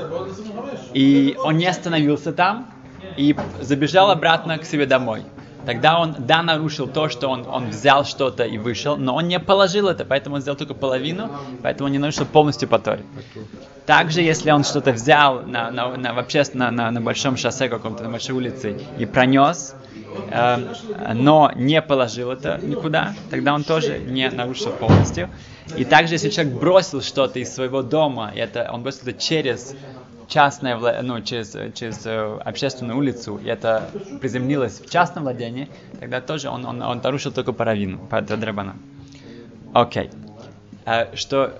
и 0.93 1.37
он 1.43 1.57
не 1.57 1.65
остановился 1.65 2.33
там, 2.33 2.69
и 3.15 3.35
забежал 3.61 4.11
обратно 4.11 4.57
к 4.57 4.65
себе 4.65 4.85
домой, 4.85 5.23
тогда 5.65 5.99
он, 5.99 6.15
да, 6.19 6.41
нарушил 6.43 6.87
то, 6.87 7.09
что 7.09 7.27
он, 7.27 7.45
он 7.47 7.69
взял 7.69 8.05
что-то 8.05 8.43
и 8.43 8.57
вышел, 8.57 8.97
но 8.97 9.15
он 9.15 9.27
не 9.27 9.39
положил 9.39 9.87
это, 9.87 10.05
поэтому 10.05 10.35
он 10.35 10.41
сделал 10.41 10.57
только 10.57 10.73
половину, 10.73 11.29
поэтому 11.61 11.87
он 11.87 11.91
не 11.91 11.99
нарушил 11.99 12.25
полностью 12.25 12.67
по 12.67 12.79
Торе. 12.79 13.03
Также, 13.85 14.21
если 14.21 14.51
он 14.51 14.63
что-то 14.63 14.91
взял 14.91 15.41
на, 15.41 15.69
на, 15.71 15.97
на, 15.97 16.13
вообще 16.13 16.43
на, 16.53 16.71
на, 16.71 16.91
на 16.91 17.01
большом 17.01 17.35
шоссе 17.37 17.67
каком-то, 17.67 18.03
на 18.03 18.09
большой 18.09 18.35
улице 18.35 18.79
и 18.97 19.05
пронес, 19.05 19.75
Эм, 20.31 20.69
но 21.13 21.51
не 21.55 21.81
положил 21.81 22.31
это 22.31 22.59
никуда, 22.61 23.13
тогда 23.29 23.53
он 23.53 23.63
тоже 23.63 23.99
не 23.99 24.29
нарушил 24.29 24.71
полностью. 24.71 25.29
И 25.77 25.85
также, 25.85 26.15
если 26.15 26.29
человек 26.29 26.53
бросил 26.53 27.01
что-то 27.01 27.39
из 27.39 27.53
своего 27.53 27.81
дома, 27.81 28.31
это, 28.35 28.69
он 28.71 28.83
бросил 28.83 29.01
это 29.03 29.13
через 29.13 29.75
частное, 30.27 31.01
ну, 31.01 31.21
через, 31.21 31.55
через 31.73 32.05
э, 32.05 32.37
общественную 32.43 32.97
улицу, 32.97 33.39
и 33.43 33.47
это 33.47 33.89
приземлилось 34.21 34.79
в 34.79 34.89
частном 34.89 35.23
владении, 35.23 35.69
тогда 35.99 36.21
тоже 36.21 36.49
он, 36.49 36.65
он, 36.65 36.81
он 36.81 37.01
нарушил 37.03 37.31
только 37.31 37.53
по 37.53 37.65
равину, 37.65 37.99
по. 38.09 38.17
Окей. 39.73 40.07
Okay. 40.07 40.11
Э, 40.85 41.15
что 41.15 41.53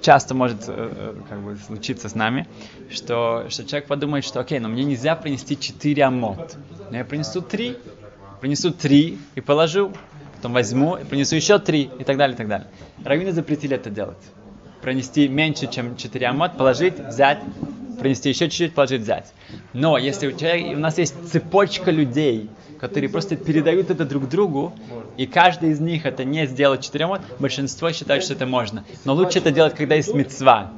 часто 0.00 0.34
может 0.34 0.64
э, 0.68 1.14
как 1.28 1.40
бы, 1.40 1.56
случиться 1.56 2.08
с 2.08 2.14
нами, 2.14 2.46
что, 2.90 3.46
что 3.48 3.64
человек 3.64 3.88
подумает, 3.88 4.24
что 4.24 4.40
окей, 4.40 4.58
но 4.58 4.68
мне 4.68 4.84
нельзя 4.84 5.16
принести 5.16 5.58
4 5.58 6.04
амот. 6.04 6.56
Но 6.90 6.96
я 6.96 7.04
принесу 7.04 7.40
3, 7.40 7.76
принесу 8.40 8.70
3 8.70 9.18
и 9.34 9.40
положу, 9.40 9.92
потом 10.44 10.52
возьму 10.52 10.96
и 10.96 11.04
принесу 11.04 11.36
еще 11.36 11.58
3 11.58 11.90
и 12.00 12.04
так 12.04 12.18
далее, 12.18 12.34
и 12.34 12.36
так 12.36 12.48
далее. 12.48 12.66
Раввины 13.02 13.32
запретили 13.32 13.76
это 13.76 13.88
делать. 13.88 14.18
Пронести 14.82 15.26
меньше, 15.26 15.68
чем 15.68 15.96
4 15.96 16.26
амот, 16.26 16.58
положить, 16.58 16.98
взять, 16.98 17.38
принести 17.98 18.28
еще 18.28 18.50
чуть-чуть, 18.50 18.74
положить, 18.74 19.00
взять. 19.00 19.32
Но 19.72 19.96
если 19.96 20.26
у, 20.26 20.36
человека, 20.36 20.76
у 20.76 20.80
нас 20.80 20.98
есть 20.98 21.14
цепочка 21.32 21.90
людей, 21.90 22.50
которые 22.78 23.08
просто 23.08 23.36
передают 23.36 23.88
это 23.88 24.04
друг 24.04 24.28
другу, 24.28 24.74
и 25.16 25.26
каждый 25.26 25.70
из 25.70 25.80
них 25.80 26.04
это 26.04 26.24
не 26.24 26.46
сделать 26.46 26.82
четырем, 26.82 27.16
большинство 27.38 27.90
считает, 27.92 28.22
что 28.22 28.34
это 28.34 28.44
можно. 28.44 28.84
Но 29.06 29.14
лучше 29.14 29.38
это 29.38 29.50
делать, 29.50 29.74
когда 29.74 29.94
есть 29.94 30.12
мецва. 30.12 30.72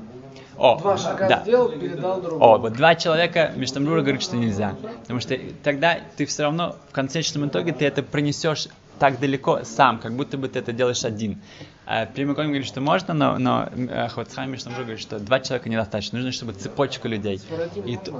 О, 0.58 0.78
два 0.78 0.96
шага 0.96 1.28
да. 1.28 1.40
сделал, 1.42 1.70
передал 1.70 2.20
другому. 2.20 2.44
О, 2.44 2.58
вот 2.58 2.72
два 2.74 2.94
человека, 2.94 3.52
Миштамрура 3.56 4.02
говорит, 4.02 4.22
что 4.22 4.36
нельзя. 4.36 4.76
Потому 5.02 5.18
что 5.18 5.36
тогда 5.64 5.98
ты 6.16 6.24
все 6.24 6.44
равно 6.44 6.76
в 6.88 6.92
конечном 6.92 7.48
итоге 7.48 7.72
ты 7.72 7.84
это 7.84 8.04
пронесешь 8.04 8.68
так 8.98 9.20
далеко 9.20 9.64
сам, 9.64 9.98
как 9.98 10.12
будто 10.14 10.38
бы 10.38 10.48
ты 10.48 10.58
это 10.58 10.72
делаешь 10.72 11.04
один. 11.04 11.40
А, 11.86 12.06
Прямикон 12.06 12.46
говорит, 12.46 12.66
что 12.66 12.80
можно, 12.80 13.14
но, 13.14 13.38
но 13.38 13.68
э, 13.72 14.08
Хватсхайм 14.08 14.50
Миштамрура 14.50 14.82
говорит, 14.82 15.00
что 15.00 15.18
два 15.18 15.40
человека 15.40 15.68
недостаточно. 15.68 16.18
Нужно, 16.18 16.32
чтобы 16.32 16.52
цепочка 16.52 17.08
людей. 17.08 17.40
И 17.84 17.96
т... 17.96 18.12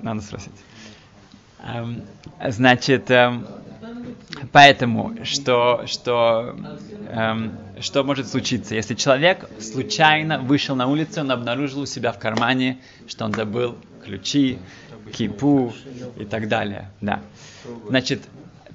Надо 0.00 0.22
спросить. 0.22 0.52
Эм, 1.62 2.02
значит, 2.46 3.10
эм, 3.10 3.46
поэтому, 4.52 5.14
что, 5.24 5.82
что, 5.86 6.56
эм, 7.10 7.58
что 7.80 8.04
может 8.04 8.28
случиться? 8.28 8.74
Если 8.74 8.94
человек 8.94 9.48
случайно 9.60 10.38
вышел 10.38 10.76
на 10.76 10.86
улицу, 10.86 11.20
он 11.20 11.30
обнаружил 11.30 11.80
у 11.80 11.86
себя 11.86 12.12
в 12.12 12.18
кармане, 12.18 12.78
что 13.06 13.24
он 13.24 13.34
забыл 13.34 13.76
ключи, 14.04 14.58
кипу 15.12 15.74
и 16.16 16.24
так 16.24 16.48
далее. 16.48 16.90
Да. 17.00 17.20
Значит, 17.88 18.22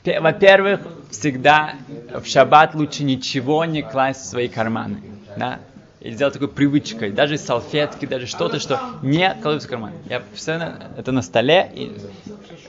во-первых, 0.05 0.81
всегда 1.12 1.75
в 2.13 2.25
шаббат 2.25 2.75
лучше 2.75 3.03
ничего 3.03 3.65
не 3.65 3.81
класть 3.81 4.22
в 4.22 4.25
свои 4.25 4.48
карманы. 4.48 5.01
Да? 5.38 5.60
И 6.01 6.12
сделать 6.12 6.33
такой 6.33 6.50
привычкой, 6.50 7.12
даже 7.12 7.38
салфетки, 7.38 8.05
даже 8.05 8.27
что-то, 8.27 8.60
что 8.60 8.79
не 9.01 9.33
кладут 9.41 9.63
в 9.63 9.69
карман. 9.69 9.93
Я 10.10 10.19
постоянно 10.19 10.91
это 10.98 11.13
на 11.13 11.22
столе, 11.22 11.72
и 11.74 11.91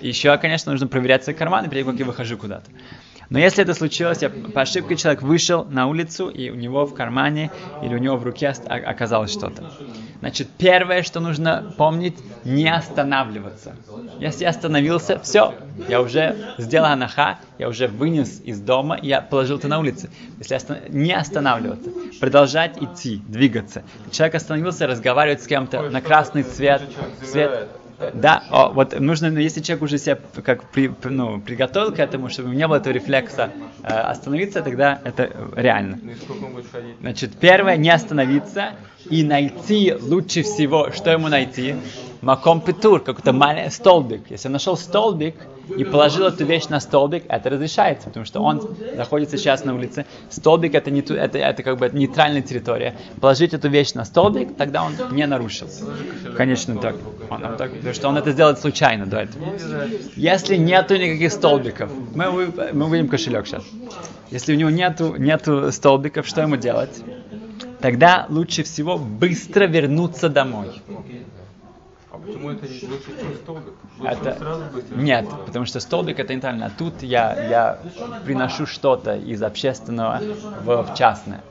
еще, 0.00 0.36
конечно, 0.38 0.70
нужно 0.70 0.86
проверять 0.86 1.24
свои 1.24 1.34
карманы, 1.34 1.68
перед 1.68 1.84
тем, 1.84 1.92
как 1.92 2.00
я 2.00 2.06
выхожу 2.06 2.36
куда-то. 2.36 2.70
Но 3.30 3.38
если 3.38 3.62
это 3.62 3.74
случилось, 3.74 4.22
я, 4.22 4.30
по 4.30 4.62
ошибке 4.62 4.96
человек 4.96 5.22
вышел 5.22 5.64
на 5.64 5.86
улицу, 5.86 6.28
и 6.28 6.50
у 6.50 6.54
него 6.54 6.86
в 6.86 6.94
кармане 6.94 7.50
или 7.82 7.94
у 7.94 7.98
него 7.98 8.16
в 8.16 8.24
руке 8.24 8.48
оказалось 8.68 9.32
что-то. 9.32 9.70
Значит, 10.20 10.48
первое, 10.56 11.02
что 11.02 11.20
нужно 11.20 11.74
помнить, 11.76 12.16
не 12.44 12.72
останавливаться. 12.72 13.76
Если 14.18 14.44
я 14.44 14.50
остановился, 14.50 15.18
все, 15.18 15.54
я 15.88 16.00
уже 16.00 16.36
сделал 16.58 16.86
анаха, 16.86 17.38
я 17.58 17.68
уже 17.68 17.88
вынес 17.88 18.40
из 18.44 18.60
дома, 18.60 18.98
я 19.02 19.20
положил 19.20 19.58
это 19.58 19.68
на 19.68 19.78
улице. 19.78 20.10
Если 20.38 20.54
остан... 20.54 20.78
не 20.88 21.12
останавливаться, 21.12 21.90
продолжать 22.20 22.82
идти, 22.82 23.22
двигаться. 23.28 23.82
Человек 24.10 24.36
остановился, 24.36 24.86
разговаривает 24.86 25.42
с 25.42 25.46
кем-то 25.46 25.90
на 25.90 26.00
красный 26.00 26.42
цвет, 26.42 26.82
цвет 27.22 27.68
да, 28.12 28.42
о, 28.50 28.70
вот 28.70 28.98
нужно, 28.98 29.30
ну, 29.30 29.38
если 29.38 29.60
человек 29.60 29.82
уже 29.82 29.98
себя 29.98 30.18
как 30.44 30.70
при, 30.70 30.90
ну, 31.04 31.40
приготовил 31.40 31.92
к 31.92 31.98
этому, 31.98 32.28
чтобы 32.28 32.54
не 32.54 32.66
было 32.66 32.76
этого 32.76 32.92
рефлекса 32.92 33.50
э, 33.82 33.86
остановиться, 33.86 34.62
тогда 34.62 35.00
это 35.04 35.30
реально. 35.54 35.98
Ну 36.02 36.12
Значит, 37.00 37.36
первое, 37.38 37.76
не 37.76 37.90
остановиться 37.90 38.72
и 39.10 39.22
найти 39.22 39.94
лучше 39.94 40.42
всего, 40.42 40.90
что 40.90 41.10
ему 41.10 41.28
найти? 41.28 41.76
Маком 42.20 42.60
петур, 42.60 43.00
какой-то 43.00 43.32
маленький 43.32 43.70
столбик. 43.70 44.30
Если 44.30 44.48
он 44.48 44.52
нашел 44.52 44.76
столбик, 44.76 45.34
и 45.68 45.84
положил 45.84 46.26
эту 46.26 46.44
вещь 46.44 46.66
на 46.66 46.80
столбик, 46.80 47.24
это 47.28 47.50
разрешается, 47.50 48.08
потому 48.08 48.26
что 48.26 48.40
он 48.40 48.76
находится 48.96 49.36
сейчас 49.36 49.64
на 49.64 49.74
улице. 49.74 50.06
Столбик 50.30 50.74
это, 50.74 50.90
не, 50.90 51.00
это, 51.00 51.38
это 51.38 51.62
как 51.62 51.78
бы 51.78 51.90
нейтральная 51.92 52.42
территория. 52.42 52.94
Положить 53.20 53.54
эту 53.54 53.68
вещь 53.68 53.94
на 53.94 54.04
столбик, 54.04 54.56
тогда 54.56 54.84
он 54.84 54.94
не 55.12 55.26
нарушил. 55.26 55.68
Конечно, 56.36 56.76
так. 56.76 56.96
Он, 57.30 57.44
он 57.44 57.56
так 57.56 57.72
потому 57.72 57.94
что 57.94 58.08
он 58.08 58.16
это 58.16 58.32
сделает 58.32 58.58
случайно 58.58 59.06
до 59.06 59.20
этого. 59.20 59.44
Если 60.16 60.56
нету 60.56 60.96
никаких 60.96 61.32
столбиков, 61.32 61.90
мы, 62.14 62.52
мы 62.72 62.86
увидим 62.86 63.08
кошелек 63.08 63.46
сейчас. 63.46 63.64
Если 64.30 64.54
у 64.54 64.56
него 64.56 64.70
нету, 64.70 65.14
нету 65.16 65.70
столбиков, 65.72 66.26
что 66.26 66.42
ему 66.42 66.56
делать? 66.56 66.90
Тогда 67.84 68.24
лучше 68.30 68.62
всего 68.62 68.96
быстро 68.96 69.66
вернуться 69.66 70.30
домой. 70.30 70.70
Почему 72.10 72.48
это 72.48 72.66
не 72.66 72.88
лучше, 72.88 73.04
чем 73.20 73.34
столбик? 73.34 73.74
Лучше 73.98 74.12
это... 74.14 74.38
сразу 74.38 74.64
быстро? 74.72 74.96
Нет, 74.96 75.28
потому 75.44 75.66
что 75.66 75.80
столбик 75.80 76.18
это 76.18 76.32
нейтрально. 76.32 76.64
А 76.64 76.70
тут 76.70 77.02
я, 77.02 77.46
я 77.46 77.78
приношу 78.24 78.64
что-то 78.64 79.16
из 79.16 79.42
общественного 79.42 80.18
в, 80.62 80.82
в 80.84 80.94
частное. 80.96 81.42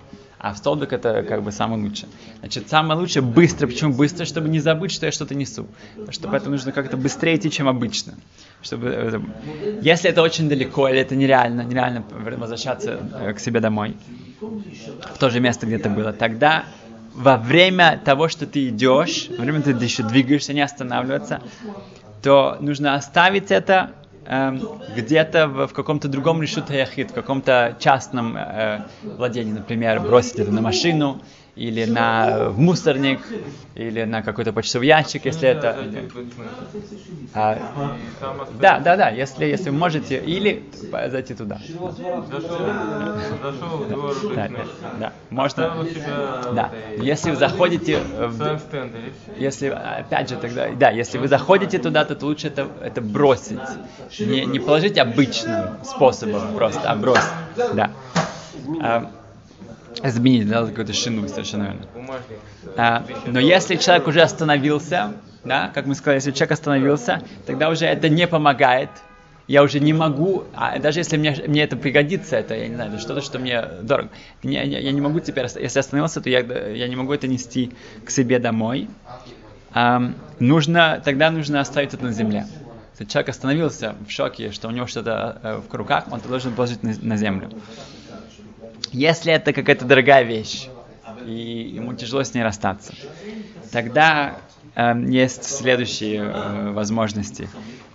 А 0.44 0.54
в 0.54 0.58
столбик 0.58 0.92
это 0.92 1.24
как 1.24 1.42
бы 1.42 1.54
самое 1.54 1.82
лучшее. 1.82 2.10
Значит, 2.40 2.70
самое 2.70 3.00
лучшее 3.00 3.24
быстро. 3.24 3.66
Почему 3.66 3.94
быстро? 3.94 4.26
Чтобы 4.26 4.50
не 4.50 4.60
забыть, 4.60 4.92
что 4.92 5.06
я 5.06 5.14
что-то 5.14 5.34
несу. 5.36 5.68
Потому 5.94 6.12
что 6.12 6.28
поэтому 6.28 6.52
нужно 6.52 6.74
как-то 6.74 6.98
быстрее 6.98 7.38
идти, 7.38 7.50
чем 7.50 7.70
обычно. 7.70 8.16
Чтобы, 8.62 8.90
э, 8.90 9.22
если 9.82 10.10
это 10.10 10.22
очень 10.22 10.50
далеко, 10.50 10.90
или 10.90 11.00
это 11.00 11.16
нереально, 11.16 11.62
нереально 11.62 12.04
возвращаться 12.12 13.00
э, 13.22 13.32
к 13.32 13.40
себе 13.40 13.62
домой, 13.62 13.96
в 14.42 15.18
то 15.18 15.30
же 15.30 15.40
место, 15.40 15.66
где 15.66 15.78
это 15.78 15.90
было, 15.90 16.12
тогда 16.12 16.66
во 17.14 17.38
время 17.38 18.02
того, 18.04 18.28
что 18.28 18.46
ты 18.46 18.68
идешь, 18.68 19.30
во 19.30 19.46
время 19.46 19.62
ты 19.62 19.72
еще 19.72 20.04
двигаешься, 20.04 20.52
не 20.52 20.60
останавливаться, 20.60 21.42
то 22.22 22.58
нужно 22.60 22.96
оставить 22.96 23.50
это 23.50 23.92
э, 24.26 24.58
где-то 24.96 25.48
в, 25.48 25.68
в 25.68 25.74
каком-то 25.74 26.08
другом 26.08 26.42
решута 26.42 26.74
яхид, 26.74 27.12
в 27.12 27.14
каком-то 27.14 27.76
частном 27.80 28.38
э, 28.38 28.82
владении, 29.04 29.54
например, 29.54 30.00
бросить 30.00 30.40
это 30.40 30.52
на 30.52 30.62
машину, 30.62 31.22
или 31.56 31.86
на 31.86 32.50
в 32.50 32.60
мусорник, 32.60 33.20
или 33.76 34.04
на 34.04 34.22
какой-то 34.22 34.54
почтовый 34.54 34.88
ящик, 34.88 35.26
если 35.26 35.50
это... 35.50 35.78
А, 37.34 37.58
да, 38.60 38.80
да, 38.80 38.96
да, 38.96 39.10
если, 39.10 39.46
если 39.46 39.70
можете, 39.72 40.20
или 40.24 40.64
зайти 41.10 41.34
туда. 41.34 41.60
Да, 44.36 44.50
да, 45.00 45.14
можно. 45.30 45.72
Да, 46.52 46.72
если 46.98 47.32
вы 47.32 47.38
заходите, 47.38 47.98
в, 48.00 48.60
если, 49.38 49.68
опять 49.68 50.30
же, 50.30 50.38
тогда, 50.38 50.70
да, 50.76 50.92
если 50.92 51.18
вы 51.18 51.28
заходите 51.28 51.80
туда, 51.80 52.06
то 52.06 52.24
лучше 52.26 52.48
это, 52.48 52.68
это 52.82 53.02
бросить. 53.02 53.80
Не, 54.20 54.46
не 54.46 54.60
положить 54.60 54.98
обычным 54.98 55.84
способом 55.84 56.54
просто, 56.56 56.90
а 56.92 56.96
бросить. 56.96 57.34
Да. 57.72 57.92
Изменить, 60.02 60.48
да, 60.48 60.66
какую-то 60.66 60.94
шину, 60.94 61.28
совершенно 61.28 61.64
верно. 61.64 61.86
А, 62.78 63.06
но 63.26 63.40
если 63.40 63.76
человек 63.76 64.08
уже 64.08 64.22
остановился, 64.22 65.14
да, 65.44 65.72
как 65.74 65.86
мы 65.86 65.96
сказали, 65.96 66.18
если 66.18 66.32
человек 66.32 66.52
остановился, 66.54 67.22
тогда 67.46 67.70
уже 67.70 67.86
это 67.86 68.10
не 68.10 68.28
помогает. 68.28 68.90
Я 69.46 69.62
уже 69.62 69.82
не 69.82 69.92
могу, 69.92 70.46
а 70.56 70.80
даже 70.80 71.02
если 71.02 71.18
мне, 71.18 71.36
мне 71.48 71.64
это 71.64 71.76
пригодится, 71.76 72.38
это, 72.38 72.56
я 72.56 72.70
не 72.70 72.76
знаю, 72.76 72.92
это 72.92 73.02
что-то, 73.02 73.22
что 73.22 73.40
мне 73.40 73.62
дорого, 73.82 74.10
я, 74.42 74.64
я, 74.64 74.80
я 74.80 74.92
не 74.94 75.02
могу 75.02 75.20
теперь, 75.20 75.48
если 75.60 75.80
остановился, 75.80 76.22
то 76.22 76.30
я, 76.30 76.40
я 76.40 76.88
не 76.88 76.96
могу 76.96 77.12
это 77.12 77.28
нести 77.28 77.74
к 78.06 78.10
себе 78.10 78.40
домой. 78.40 78.88
А, 79.74 80.02
нужно, 80.40 81.02
тогда 81.04 81.30
нужно 81.30 81.60
оставить 81.60 81.94
это 81.94 82.06
на 82.06 82.14
земле. 82.14 82.46
Если 82.94 83.06
человек 83.06 83.30
остановился 83.30 83.96
в 84.08 84.12
шоке, 84.12 84.52
что 84.52 84.68
у 84.68 84.72
него 84.72 84.88
что-то 84.88 85.40
э, 85.42 85.62
в 85.68 85.74
руках, 85.74 86.06
он 86.12 86.22
должен 86.22 86.54
положить 86.54 86.84
на, 86.84 86.94
на 87.02 87.18
землю. 87.18 87.50
Если 88.94 89.34
это 89.34 89.54
какая-то 89.54 89.86
дорогая 89.86 90.24
вещь, 90.24 90.68
и 91.26 91.74
ему 91.76 91.94
тяжело 91.94 92.24
с 92.24 92.34
ней 92.36 92.44
расстаться, 92.44 92.94
тогда 93.72 94.38
э, 94.76 94.94
есть 95.08 95.44
следующие 95.46 96.22
э, 96.22 96.72
возможности. 96.72 97.50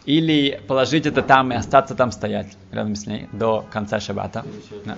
Или 0.06 0.60
положить 0.66 1.06
это 1.06 1.22
там 1.22 1.52
и 1.52 1.54
остаться 1.54 1.94
там 1.94 2.10
стоять 2.10 2.56
рядом 2.72 2.96
с 2.96 3.06
ней 3.06 3.28
до 3.32 3.64
конца 3.70 4.00
шаббата. 4.00 4.44
Да. 4.84 4.96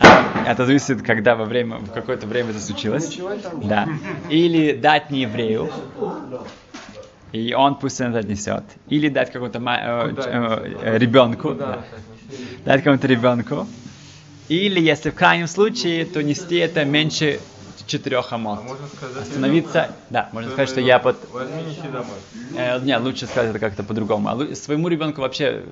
А, 0.00 0.50
это 0.50 0.66
зависит, 0.66 1.02
когда 1.02 1.36
во 1.36 1.44
время, 1.44 1.76
в 1.76 1.92
какое-то 1.92 2.26
время 2.26 2.50
это 2.50 2.60
случилось. 2.60 3.16
Да. 3.62 3.88
Или 4.28 4.72
дать 4.72 5.10
не 5.10 5.22
еврею, 5.22 5.70
и 7.30 7.54
он 7.54 7.76
пусть 7.76 8.00
это 8.00 8.18
отнесет. 8.18 8.64
Или 8.88 9.08
дать 9.08 9.30
какому-то 9.30 9.60
э, 9.60 10.14
э, 10.82 10.98
ребенку. 10.98 11.54
Да. 11.54 11.84
Дать 12.64 12.82
какому-то 12.82 13.06
ребенку. 13.06 13.68
Или, 14.48 14.80
если 14.80 15.10
в 15.10 15.14
крайнем 15.14 15.48
случае, 15.48 16.04
то 16.04 16.22
нести 16.22 16.56
это 16.56 16.84
меньше 16.84 17.40
четырех 17.86 18.32
амот. 18.32 18.60
А 18.60 18.96
сказать, 18.96 19.22
Остановиться, 19.22 19.90
да, 20.10 20.28
можно 20.32 20.50
сказать, 20.50 20.68
что 20.68 20.80
я 20.80 20.98
под... 20.98 21.16
Возьмите 21.32 21.82
домой. 21.82 22.16
Э, 22.56 22.80
нет, 22.80 23.00
лучше 23.02 23.26
сказать 23.26 23.50
это 23.50 23.58
как-то 23.58 23.82
по-другому. 23.82 24.28
А 24.28 24.54
своему 24.54 24.88
ребенку 24.88 25.20
вообще 25.20 25.62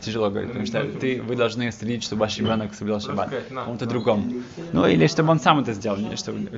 тяжело 0.00 0.30
говорить, 0.30 0.50
потому 0.50 0.66
что 0.66 0.84
ты, 0.84 1.20
вы 1.22 1.36
должны 1.36 1.70
следить, 1.72 2.04
чтобы 2.04 2.20
ваш 2.20 2.38
ребенок 2.38 2.74
соблюдал 2.74 3.00
шаббат. 3.00 3.30
Кому-то 3.48 3.86
другому. 3.86 4.32
Ну, 4.72 4.86
или 4.86 5.06
чтобы 5.06 5.30
он 5.30 5.40
сам 5.40 5.60
это 5.60 5.72
сделал. 5.72 5.98
Чтобы, 6.16 6.48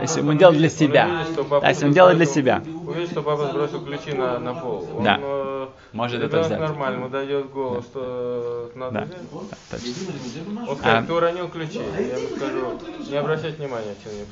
если 0.00 0.20
он 0.20 0.38
делал 0.38 0.54
для 0.54 0.68
себя. 0.68 1.24
Да, 1.60 1.68
если 1.68 1.86
он 1.86 1.92
делает 1.92 2.16
для 2.16 2.26
себя. 2.26 2.62
Увидит, 2.86 3.10
что 3.10 3.22
папа 3.22 3.48
сбросил 3.48 3.84
ключи 3.84 4.12
на, 4.12 4.38
на 4.38 4.54
пол. 4.54 5.00
Да. 5.02 5.18
Э, 5.20 5.66
Может 5.92 6.22
это 6.22 6.44
сделать. 6.44 6.60
нормально, 6.60 6.96
ему 6.96 7.08
дает 7.08 7.50
голос, 7.50 7.84
да. 7.86 7.90
что 7.90 8.72
надо 8.74 8.92
да. 8.92 9.04
взять. 9.04 9.18
Да, 9.32 9.76
точно. 9.76 10.70
Он 10.70 10.76
скажет, 10.76 11.04
а... 11.04 11.06
ты 11.06 11.12
уронил 11.12 11.48
ключи. 11.48 11.80
Я 11.98 12.16
ему 12.16 12.36
скажу, 12.36 12.78
не 13.10 13.16
обращать 13.16 13.58
внимания, 13.58 13.94
пускай 13.94 14.18
идет 14.18 14.28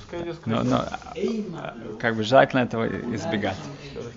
но, 0.46 0.62
но 0.62 0.84
как 2.00 2.16
бы 2.16 2.22
желательно 2.22 2.60
этого 2.60 2.86
избегать. 3.14 3.56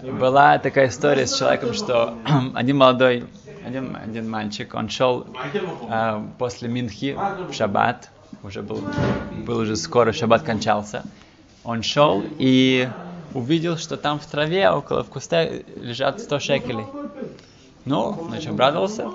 Была 0.02 0.58
такая 0.58 0.90
история 0.90 1.28
с 1.28 1.38
человеком, 1.38 1.74
что 1.74 2.18
один 2.56 2.78
молодой 2.78 3.26
один, 3.68 3.98
один 4.02 4.30
мальчик, 4.30 4.74
он 4.74 4.90
шел 4.90 5.28
э, 5.90 6.22
после 6.38 6.70
Минхи 6.70 7.18
в 7.50 7.54
шаббат, 7.54 8.10
уже 8.44 8.62
был, 8.62 8.82
был 9.46 9.60
уже 9.60 9.76
скоро, 9.76 10.14
шаббат 10.14 10.44
кончался. 10.44 11.04
Он 11.64 11.84
шел 11.84 12.24
и 12.40 12.88
увидел, 13.34 13.78
что 13.78 13.98
там 13.98 14.20
в 14.20 14.26
траве, 14.26 14.70
около 14.70 15.04
в 15.04 15.10
кусте 15.10 15.66
лежат 15.76 16.22
100 16.22 16.40
шекелей. 16.40 16.86
Ну, 17.84 18.28
значит, 18.30 18.52
обрадовался. 18.52 19.10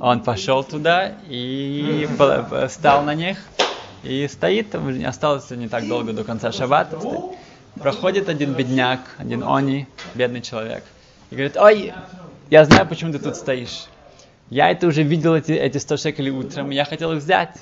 Он 0.00 0.20
пошел 0.20 0.62
туда 0.62 1.14
и 1.28 2.08
встал 2.68 3.02
на 3.02 3.14
них. 3.14 3.38
И 4.02 4.28
стоит, 4.28 4.74
осталось 5.06 5.50
не 5.50 5.68
так 5.68 5.86
долго 5.88 6.12
до 6.12 6.24
конца 6.24 6.52
шаббата. 6.52 6.98
Проходит 7.74 8.28
один 8.28 8.54
бедняк, 8.54 9.00
один 9.18 9.44
они, 9.44 9.86
бедный 10.14 10.40
человек. 10.40 10.84
И 11.30 11.34
говорит, 11.34 11.56
ой, 11.56 11.92
я 12.50 12.64
знаю, 12.64 12.86
почему 12.86 13.12
ты 13.12 13.18
тут 13.18 13.36
стоишь. 13.36 13.86
Я 14.50 14.70
это 14.70 14.86
уже 14.86 15.02
видел, 15.02 15.34
эти, 15.34 15.52
эти 15.52 15.78
100 15.78 15.96
шекелей 15.98 16.30
утром, 16.30 16.70
я 16.70 16.84
хотел 16.84 17.12
их 17.12 17.22
взять. 17.22 17.54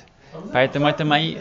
Поэтому 0.53 0.87
это 0.87 1.05
мои. 1.05 1.37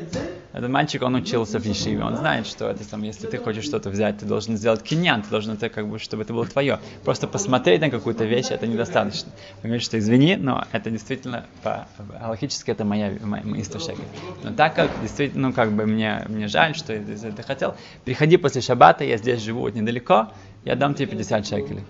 Этот 0.57 0.71
мальчик, 0.71 1.03
он 1.03 1.14
учился 1.16 1.61
в 1.61 1.66
Ешиве, 1.66 2.03
он 2.03 2.16
знает, 2.16 2.47
что 2.47 2.71
это 2.71 2.88
там, 2.88 3.03
если 3.03 3.27
ты 3.27 3.37
хочешь 3.37 3.64
что-то 3.64 3.90
взять, 3.90 4.16
ты 4.16 4.25
должен 4.25 4.57
сделать 4.57 4.83
киньян, 4.83 5.21
ты 5.21 5.29
должен 5.29 5.53
это 5.53 5.69
как 5.69 5.87
бы, 5.87 5.99
чтобы 5.99 6.23
это 6.23 6.33
было 6.33 6.47
твое. 6.47 6.81
Просто 7.05 7.27
посмотреть 7.29 7.83
на 7.83 7.90
какую-то 7.90 8.25
вещь, 8.25 8.47
это 8.49 8.66
недостаточно. 8.66 9.31
Говорите, 9.62 9.85
что 9.85 9.99
извини, 9.99 10.37
но 10.37 10.64
это 10.73 10.90
действительно, 10.90 11.45
по, 11.62 11.87
логически 12.27 12.71
это 12.71 12.87
моя, 12.87 13.12
моя, 13.21 13.42
мои 13.45 13.62
100 13.62 13.79
шекелей. 13.81 14.09
Но 14.45 14.55
так 14.55 14.75
как, 14.75 14.90
действительно, 15.03 15.49
ну 15.49 15.53
как 15.53 15.73
бы 15.73 15.85
мне, 15.85 16.25
мне 16.27 16.49
жаль, 16.49 16.75
что 16.75 16.95
я 16.95 17.01
это 17.01 17.42
хотел, 17.42 17.77
приходи 18.07 18.38
после 18.38 18.62
шаббата, 18.62 19.05
я 19.05 19.19
здесь 19.19 19.42
живу 19.42 19.61
вот 19.61 19.75
недалеко, 19.75 20.29
я 20.64 20.75
дам 20.75 20.95
тебе 20.95 21.09
50 21.09 21.47
шекелей. 21.47 21.85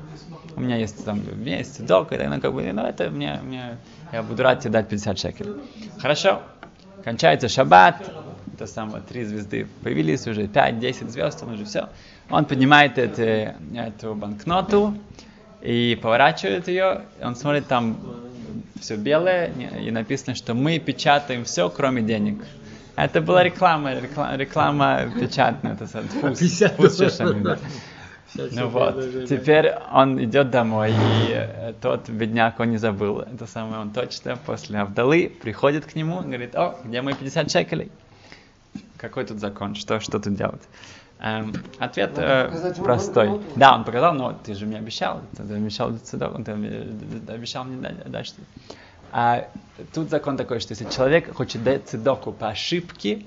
У 0.57 0.61
меня 0.61 0.75
есть 0.75 1.05
там 1.05 1.23
месяц, 1.41 1.77
долг, 1.79 2.11
и 2.11 2.17
ну, 2.17 2.41
как 2.41 2.53
бы, 2.53 2.73
ну, 2.73 2.83
это 2.83 3.11
мне, 3.11 3.39
мне, 3.45 3.79
я 4.11 4.25
буду 4.25 4.43
рад 4.43 4.59
тебе 4.59 4.73
дать 4.73 4.89
50 4.89 5.19
шекелей. 5.21 5.53
Хорошо, 6.01 6.43
кончается 7.07 7.49
шаббат, 7.49 8.11
то 8.59 8.67
самое, 8.67 9.01
три 9.01 9.23
звезды 9.23 9.69
появились 9.85 10.27
уже, 10.27 10.47
5-10 10.47 11.09
звезд, 11.09 11.41
он 11.45 11.53
уже 11.53 11.65
все. 11.65 11.89
Он 12.31 12.45
поднимает 12.45 12.99
это, 12.99 13.55
эту 13.77 14.17
банкноту 14.17 14.99
и 15.63 15.97
поворачивает 16.03 16.67
ее, 16.67 17.03
он 17.23 17.37
смотрит 17.37 17.69
там 17.69 17.97
все 18.81 18.97
белое, 18.97 19.53
и 19.81 19.89
написано, 19.93 20.35
что 20.35 20.55
мы 20.55 20.81
печатаем 20.81 21.45
все, 21.45 21.71
кроме 21.71 22.03
денег. 22.03 22.45
Это 22.97 23.21
была 23.21 23.45
реклама, 23.45 23.95
реклама, 23.95 24.37
реклама 24.37 25.03
печатная, 25.21 25.75
это 25.75 25.87
фуз, 25.87 26.41
фуз 26.77 27.01
ну 28.53 28.69
вот, 28.69 29.27
теперь 29.29 29.73
он 29.93 30.23
идет 30.23 30.51
домой, 30.51 30.91
и 30.93 31.31
э, 31.31 31.73
тот 31.81 32.09
бедняк, 32.09 32.61
он 32.61 32.71
не 32.71 32.77
забыл. 32.77 33.21
Это 33.21 33.47
самое, 33.47 33.81
он 33.81 33.91
точно 33.91 34.37
после 34.37 34.79
Авдалы 34.79 35.29
приходит 35.29 35.87
к 35.87 35.95
нему, 35.95 36.21
говорит, 36.21 36.55
о, 36.55 36.79
где 36.85 37.03
мои 37.03 37.15
50 37.15 37.51
шекелей? 37.51 37.91
Какой 38.97 39.25
тут 39.25 39.39
закон? 39.39 39.75
Что, 39.75 40.01
что 40.01 40.19
тут 40.19 40.35
делать? 40.35 40.63
Эм, 41.19 41.55
ответ 41.79 42.13
э, 42.17 42.75
простой. 42.83 43.41
Да, 43.57 43.75
он 43.75 43.85
показал, 43.85 44.15
но 44.15 44.33
ты 44.33 44.55
же 44.55 44.67
мне 44.67 44.77
обещал, 44.77 45.23
ты 45.37 45.43
обещал, 45.43 45.93
ты 45.93 47.33
обещал 47.33 47.65
мне 47.65 47.89
дать 48.07 48.27
что 48.27 48.43
а 49.13 49.49
тут 49.95 50.11
закон 50.11 50.37
такой, 50.37 50.61
что 50.61 50.73
если 50.73 50.85
человек 50.91 51.35
хочет 51.35 51.63
дать 51.63 51.89
цедоку 51.89 52.33
по 52.33 52.49
ошибке, 52.49 53.23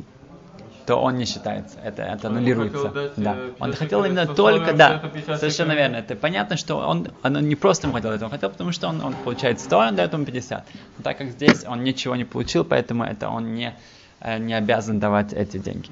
то 0.90 0.96
он 0.96 1.18
не 1.18 1.26
считается. 1.26 1.78
Это, 1.84 2.02
это 2.02 2.30
аннулируется. 2.30 2.90
Дать, 2.90 3.12
да. 3.16 3.36
Э, 3.38 3.52
он 3.60 3.74
хотел 3.74 4.04
именно 4.06 4.26
только, 4.26 4.74
да, 4.74 5.00
совершенно 5.38 5.74
верно. 5.74 5.98
Это 5.98 6.16
понятно, 6.16 6.58
что 6.58 6.78
он, 6.78 7.10
он 7.22 7.48
не 7.48 7.54
просто 7.56 7.86
ему 7.86 7.96
хотел 7.96 8.10
этого, 8.10 8.26
он 8.26 8.32
хотел, 8.32 8.50
потому 8.50 8.72
что 8.72 8.88
он, 8.88 9.00
он 9.04 9.14
получает 9.14 9.60
100, 9.60 9.78
он 9.78 9.96
дает 9.96 10.14
ему 10.14 10.26
50. 10.26 10.66
Но 10.98 11.04
так 11.04 11.20
как 11.20 11.28
здесь 11.28 11.64
он 11.64 11.84
ничего 11.84 12.16
не 12.16 12.24
получил, 12.26 12.66
поэтому 12.66 13.04
это 13.04 13.30
он 13.30 13.54
не, 13.54 13.76
э, 14.20 14.40
не 14.40 14.56
обязан 14.56 15.00
давать 15.00 15.32
эти 15.32 15.60
деньги. 15.60 15.92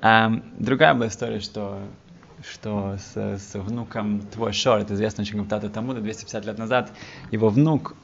Um, 0.00 0.42
другая 0.58 0.94
была 0.94 1.08
история, 1.08 1.40
что 1.40 1.78
что 2.50 2.96
с, 2.96 3.16
с 3.38 3.54
внуком 3.54 4.20
твой 4.32 4.54
Шор, 4.54 4.78
это 4.78 4.94
известный 4.94 5.22
очень 5.22 5.32
комментатор 5.32 5.68
Тамуда, 5.68 6.00
250 6.00 6.46
лет 6.46 6.56
назад, 6.56 6.90
его 7.30 7.50
внук, 7.50 7.94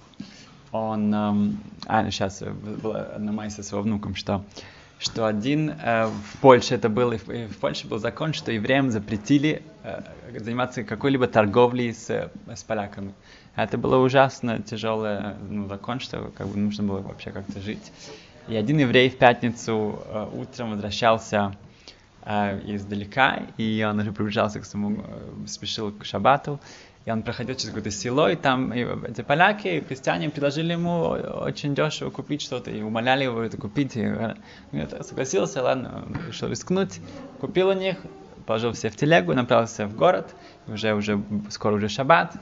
он, 0.73 1.15
эм, 1.15 1.61
а, 1.87 2.11
сейчас 2.11 2.43
была 2.83 3.01
одна 3.01 3.33
майса 3.33 3.63
с 3.63 3.73
его 3.73 3.81
внуком, 3.81 4.15
что 4.15 4.45
что 4.99 5.27
один 5.27 5.71
э, 5.71 6.07
в 6.07 6.39
Польше 6.41 6.75
это 6.75 6.89
был, 6.89 7.13
и 7.13 7.17
в, 7.17 7.59
Польше 7.59 7.87
был 7.87 7.99
закон, 7.99 8.33
что 8.33 8.51
евреям 8.51 8.91
запретили 8.91 9.63
э, 9.85 10.03
заниматься 10.39 10.83
какой-либо 10.83 11.29
торговлей 11.29 11.95
с, 11.95 12.31
с 12.47 12.63
поляками. 12.65 13.15
Это 13.55 13.79
было 13.79 13.97
ужасно 13.99 14.61
тяжелый 14.61 15.35
ну, 15.49 15.69
закон, 15.69 16.01
что 16.01 16.33
как 16.37 16.49
бы 16.49 16.59
нужно 16.59 16.85
было 16.85 17.01
вообще 17.01 17.31
как-то 17.31 17.61
жить. 17.61 17.93
И 18.49 18.57
один 18.57 18.79
еврей 18.79 19.09
в 19.11 19.19
пятницу 19.19 20.01
э, 20.07 20.27
утром 20.33 20.73
возвращался 20.73 21.57
э, 22.29 22.61
издалека, 22.75 23.43
и 23.57 23.85
он 23.89 23.99
уже 23.99 24.13
приближался 24.13 24.61
к 24.61 24.67
своему, 24.67 25.03
э, 25.03 25.47
спешил 25.47 25.93
к 25.93 26.05
шабату, 26.05 26.61
и 27.07 27.11
он 27.11 27.23
проходил 27.23 27.55
через 27.55 27.69
какое-то 27.69 27.91
село, 27.91 28.29
и 28.29 28.37
там 28.37 28.73
и 28.73 28.85
эти 29.09 29.23
поляки, 29.23 29.81
крестьяне 29.81 30.29
предложили 30.29 30.73
ему 30.73 31.09
очень 31.47 31.75
дешево 31.75 32.11
купить 32.11 32.43
что-то, 32.43 32.71
и 32.71 32.83
умоляли 32.83 33.25
его 33.25 33.41
это 33.41 33.57
купить. 33.57 33.97
И 33.97 34.07
он 34.07 34.37
согласился, 35.01 35.63
ладно, 35.63 36.05
решил 36.27 36.49
рискнуть, 36.49 37.01
купил 37.41 37.69
у 37.69 37.73
них, 37.73 37.97
положил 38.45 38.73
все 38.73 38.91
в 38.91 38.97
телегу, 38.97 39.33
направился 39.33 39.87
в 39.87 39.97
город, 39.97 40.35
уже, 40.67 40.93
уже 40.93 41.23
скоро 41.49 41.77
уже 41.77 41.89
шаббат. 41.89 42.35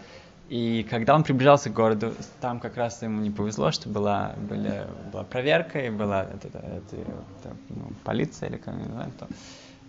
И 0.49 0.85
когда 0.89 1.15
он 1.15 1.23
приближался 1.23 1.71
к 1.71 1.73
городу, 1.73 2.13
там 2.41 2.59
как 2.59 2.77
раз 2.77 3.03
ему 3.03 3.21
не 3.21 3.31
повезло, 3.31 3.71
что 3.71 3.89
была, 3.89 4.35
были, 4.49 4.85
была 5.13 5.25
проверка, 5.25 5.79
и 5.81 5.91
была 5.91 6.25
это, 6.25 6.49
это, 6.49 6.59
это, 6.59 7.57
ну, 7.69 7.93
полиция 8.05 8.49
или 8.49 8.57
как, 8.57 8.75
не 8.75 8.85
знаю, 8.85 9.13
кто. 9.17 9.27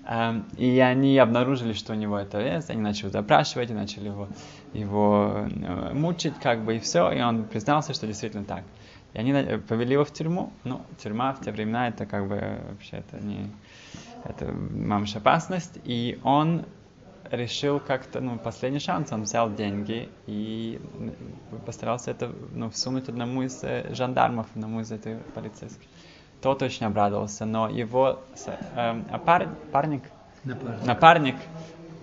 Эм, 0.09 0.45
и 0.55 0.79
они 0.79 1.17
обнаружили, 1.17 1.73
что 1.73 1.91
у 1.91 1.95
него 1.97 2.17
это 2.17 2.39
есть, 2.39 2.69
они 2.69 2.79
начали 2.79 3.09
запрашивать, 3.09 3.69
начали 3.71 4.05
его, 4.07 4.29
его 4.71 5.45
э, 5.49 5.93
мучить, 5.93 6.35
как 6.41 6.63
бы, 6.63 6.77
и 6.77 6.79
все, 6.79 7.11
и 7.11 7.19
он 7.19 7.43
признался, 7.43 7.93
что 7.93 8.07
действительно 8.07 8.45
так. 8.45 8.63
И 9.13 9.17
они 9.19 9.57
повели 9.67 9.93
его 9.93 10.05
в 10.05 10.13
тюрьму. 10.13 10.53
Ну, 10.63 10.81
тюрьма 11.03 11.33
в 11.33 11.41
те 11.41 11.51
времена, 11.51 11.89
это 11.89 12.05
как 12.05 12.27
бы 12.29 12.57
вообще 12.69 12.97
это 12.97 13.21
не... 13.21 13.51
Это 14.23 14.45
мамша 14.45 15.17
опасность. 15.19 15.77
И 15.83 16.19
он 16.23 16.65
решил 17.29 17.81
как-то, 17.81 18.21
ну, 18.21 18.37
последний 18.37 18.79
шанс, 18.79 19.11
он 19.11 19.23
взял 19.23 19.53
деньги 19.53 20.07
и 20.25 20.79
постарался 21.65 22.11
это, 22.11 22.31
ну, 22.53 22.69
всунуть 22.69 23.09
одному 23.09 23.43
из 23.43 23.61
э, 23.61 23.93
жандармов, 23.93 24.47
одному 24.55 24.79
из 24.79 24.89
этих 24.89 25.17
полицейских 25.33 25.87
тот 26.41 26.61
очень 26.61 26.85
обрадовался, 26.85 27.45
но 27.45 27.69
его 27.69 28.19
э, 28.75 29.01
пар, 29.25 29.49
парник, 29.71 30.03
напарник. 30.43 30.85
напарник, 30.85 31.35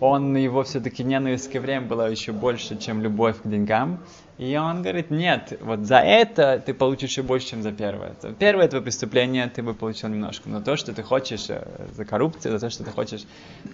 он 0.01 0.37
его 0.37 0.64
все-таки 0.64 1.05
ненависть 1.05 1.51
к 1.51 1.55
евреям 1.55 1.87
была 1.87 2.09
еще 2.09 2.33
больше, 2.33 2.77
чем 2.77 3.01
любовь 3.01 3.40
к 3.42 3.49
деньгам. 3.49 4.01
И 4.37 4.57
он 4.57 4.83
говорит, 4.83 5.11
нет, 5.11 5.57
вот 5.61 5.81
за 5.81 5.99
это 5.99 6.61
ты 6.64 6.75
получишь 6.75 7.11
еще 7.11 7.23
больше, 7.23 7.49
чем 7.49 7.62
за 7.62 7.70
первое. 7.70 8.14
За 8.20 8.33
первое 8.33 8.66
твое 8.66 8.83
преступление 8.83 9.49
ты 9.49 9.62
бы 9.62 9.75
получил 9.75 10.09
немножко, 10.09 10.49
но 10.49 10.61
то, 10.61 10.77
что 10.77 10.92
ты 10.92 11.03
хочешь 11.05 11.47
за 11.47 12.05
коррупцию, 12.05 12.53
за 12.53 12.59
то, 12.59 12.70
что 12.70 12.83
ты 12.83 12.90
хочешь 12.90 13.25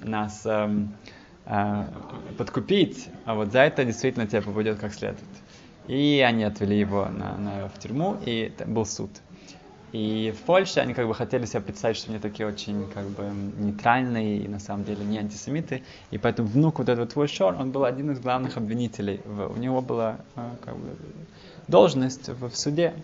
нас 0.02 0.42
э, 0.44 0.68
э, 1.46 1.84
подкупить, 2.36 3.08
а 3.24 3.34
вот 3.34 3.52
за 3.52 3.60
это 3.60 3.84
действительно 3.86 4.26
тебе 4.26 4.42
попадет 4.42 4.78
как 4.78 4.92
следует. 4.92 5.24
И 5.88 6.22
они 6.24 6.44
отвели 6.44 6.78
его 6.78 7.06
на, 7.06 7.36
на, 7.38 7.68
в 7.68 7.78
тюрьму, 7.78 8.18
и 8.26 8.52
был 8.66 8.84
суд. 8.84 9.10
И 9.92 10.32
в 10.36 10.42
Польше 10.42 10.78
они 10.80 10.94
как 10.94 11.08
бы 11.08 11.14
хотели 11.14 11.46
себя 11.46 11.60
представить, 11.60 11.96
что 11.96 12.10
они 12.10 12.20
такие 12.20 12.46
очень 12.46 12.88
как 12.90 13.06
бы 13.06 13.24
нейтральные 13.58 14.38
и 14.38 14.48
на 14.48 14.60
самом 14.60 14.84
деле 14.84 15.04
не 15.04 15.18
антисемиты. 15.18 15.82
И 16.12 16.18
поэтому 16.18 16.48
внук 16.48 16.78
вот 16.78 16.88
этого 16.88 17.06
твой 17.06 17.26
Шор, 17.26 17.56
он 17.58 17.72
был 17.72 17.84
один 17.84 18.12
из 18.12 18.20
главных 18.20 18.56
обвинителей. 18.56 19.20
У 19.26 19.56
него 19.56 19.80
была 19.80 20.18
а, 20.36 20.54
как 20.64 20.76
бы, 20.76 20.96
должность 21.66 22.28
в 22.28 22.54
суде. 22.54 22.94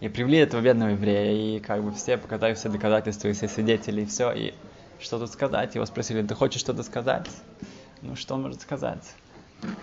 И 0.00 0.08
привели 0.08 0.38
этого 0.38 0.60
бедного 0.60 0.90
еврея, 0.90 1.56
и 1.56 1.58
как 1.58 1.82
бы 1.82 1.92
все 1.92 2.16
показали 2.16 2.54
все 2.54 2.68
доказательства, 2.68 3.26
и 3.26 3.32
все 3.32 3.48
свидетели, 3.48 4.02
и 4.02 4.06
все. 4.06 4.30
И 4.30 4.54
что 5.00 5.18
тут 5.18 5.32
сказать? 5.32 5.74
Его 5.74 5.86
спросили, 5.86 6.22
ты 6.22 6.36
хочешь 6.36 6.60
что-то 6.60 6.84
сказать? 6.84 7.28
Ну, 8.02 8.14
что 8.14 8.34
он 8.34 8.42
может 8.42 8.60
сказать? 8.60 9.12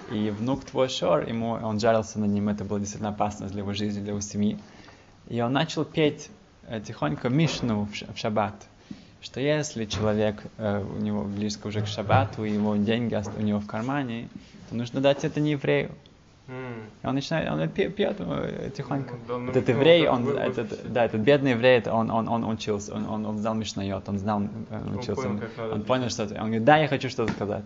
И 0.09 0.29
внук 0.29 0.63
твой 0.63 0.88
Шор, 0.88 1.27
ему, 1.27 1.51
он 1.51 1.81
жарился 1.81 2.17
над 2.17 2.29
ним, 2.29 2.47
это 2.47 2.63
было 2.63 2.79
действительно 2.79 3.09
опасно 3.09 3.47
для 3.47 3.59
его 3.59 3.73
жизни, 3.73 3.99
для 3.99 4.11
его 4.11 4.21
семьи. 4.21 4.57
И 5.27 5.41
он 5.41 5.53
начал 5.53 5.85
петь 5.85 6.29
э, 6.67 6.81
тихонько 6.81 7.29
Мишну 7.29 7.88
в 8.13 8.17
шаббат, 8.17 8.55
что 9.21 9.39
если 9.39 9.85
человек, 9.85 10.43
э, 10.57 10.83
у 10.83 11.01
него 11.01 11.23
близко 11.23 11.67
уже 11.67 11.81
к 11.81 11.88
шаббату, 11.88 12.43
его 12.43 12.75
деньги 12.75 13.19
у 13.38 13.41
него 13.41 13.59
в 13.59 13.67
кармане, 13.67 14.29
то 14.69 14.75
нужно 14.75 15.01
дать 15.01 15.23
это 15.23 15.39
не 15.39 15.51
еврею. 15.51 15.91
И 16.47 17.07
он 17.07 17.15
начинает, 17.15 17.49
он 17.49 17.67
пьет, 17.69 17.95
пьет 17.95 18.17
э, 18.19 18.69
тихонько. 18.75 19.15
Mm, 19.27 19.49
этот 19.49 19.69
еврей, 19.69 20.07
он, 20.07 20.29
этот, 20.29 20.91
да, 20.93 21.05
этот 21.05 21.21
бедный 21.21 21.51
еврей, 21.51 21.81
он, 21.89 22.11
он, 22.11 22.27
он 22.27 22.47
учился, 22.47 22.93
он, 22.93 23.09
он, 23.09 23.25
он 23.25 23.39
знал 23.39 23.55
Мишнайот, 23.55 24.07
он 24.07 24.19
знал, 24.19 24.38
он 24.38 24.95
учился, 24.95 25.27
он, 25.27 25.41
он, 25.57 25.71
он 25.71 25.81
понял 25.81 26.09
что-то. 26.09 26.35
Он 26.35 26.45
говорит, 26.45 26.63
да, 26.63 26.77
я 26.77 26.88
хочу 26.88 27.09
что-то 27.09 27.33
сказать. 27.33 27.65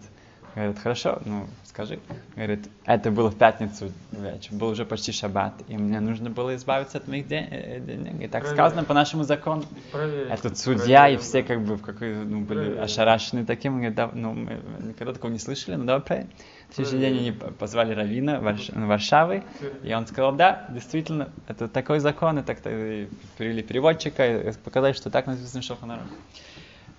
Говорит, 0.56 0.80
хорошо, 0.80 1.22
ну 1.26 1.48
скажи. 1.64 2.00
Говорит, 2.36 2.70
это 2.86 3.12
было 3.12 3.30
в 3.30 3.38
пятницу 3.38 3.92
вечер, 4.12 4.54
был 4.54 4.70
уже 4.70 4.86
почти 4.86 5.12
шаббат, 5.12 5.54
и 5.68 5.78
мне 5.78 6.00
нужно 6.00 6.30
было 6.30 6.56
избавиться 6.56 6.98
от 6.98 7.08
моих 7.08 7.32
э, 7.32 7.80
денег. 7.80 8.22
И 8.22 8.28
так 8.28 8.42
Проверь. 8.42 8.58
сказано 8.58 8.84
по 8.84 8.94
нашему 8.94 9.24
закону. 9.24 9.64
Проверь. 9.92 10.28
Этот 10.30 10.58
судья 10.58 11.02
Проверь. 11.02 11.20
и 11.20 11.22
все 11.22 11.44
как 11.44 11.62
бы 11.62 11.76
в 11.76 11.82
какой, 11.82 12.16
ну, 12.16 12.42
были 12.42 12.66
Проверь. 12.66 12.80
ошарашены 12.80 13.46
таким. 13.46 13.76
Говорит, 13.76 13.96
да, 13.96 14.10
ну, 14.14 14.34
мы 14.34 14.60
никогда 14.82 15.14
такого 15.14 15.32
не 15.32 15.40
слышали, 15.40 15.76
ну 15.76 15.86
давай 15.86 16.02
проверим. 16.02 16.30
В 16.70 16.76
следующий 16.76 17.00
день 17.00 17.18
они 17.18 17.32
позвали 17.32 17.94
Равина 17.94 18.40
Варш... 18.40 18.70
Варшавы, 18.70 19.44
и 19.84 19.92
он 19.94 20.06
сказал, 20.06 20.34
да, 20.34 20.68
действительно, 20.70 21.30
это 21.48 21.68
такой 21.68 22.00
закон, 22.00 22.38
и 22.38 22.44
так 22.44 22.62
привели 22.62 23.64
переводчика, 23.64 24.50
и 24.50 24.52
показали, 24.52 24.94
что 24.94 25.10
так 25.10 25.26
написано 25.26 25.64
Шоханару. 25.64 26.04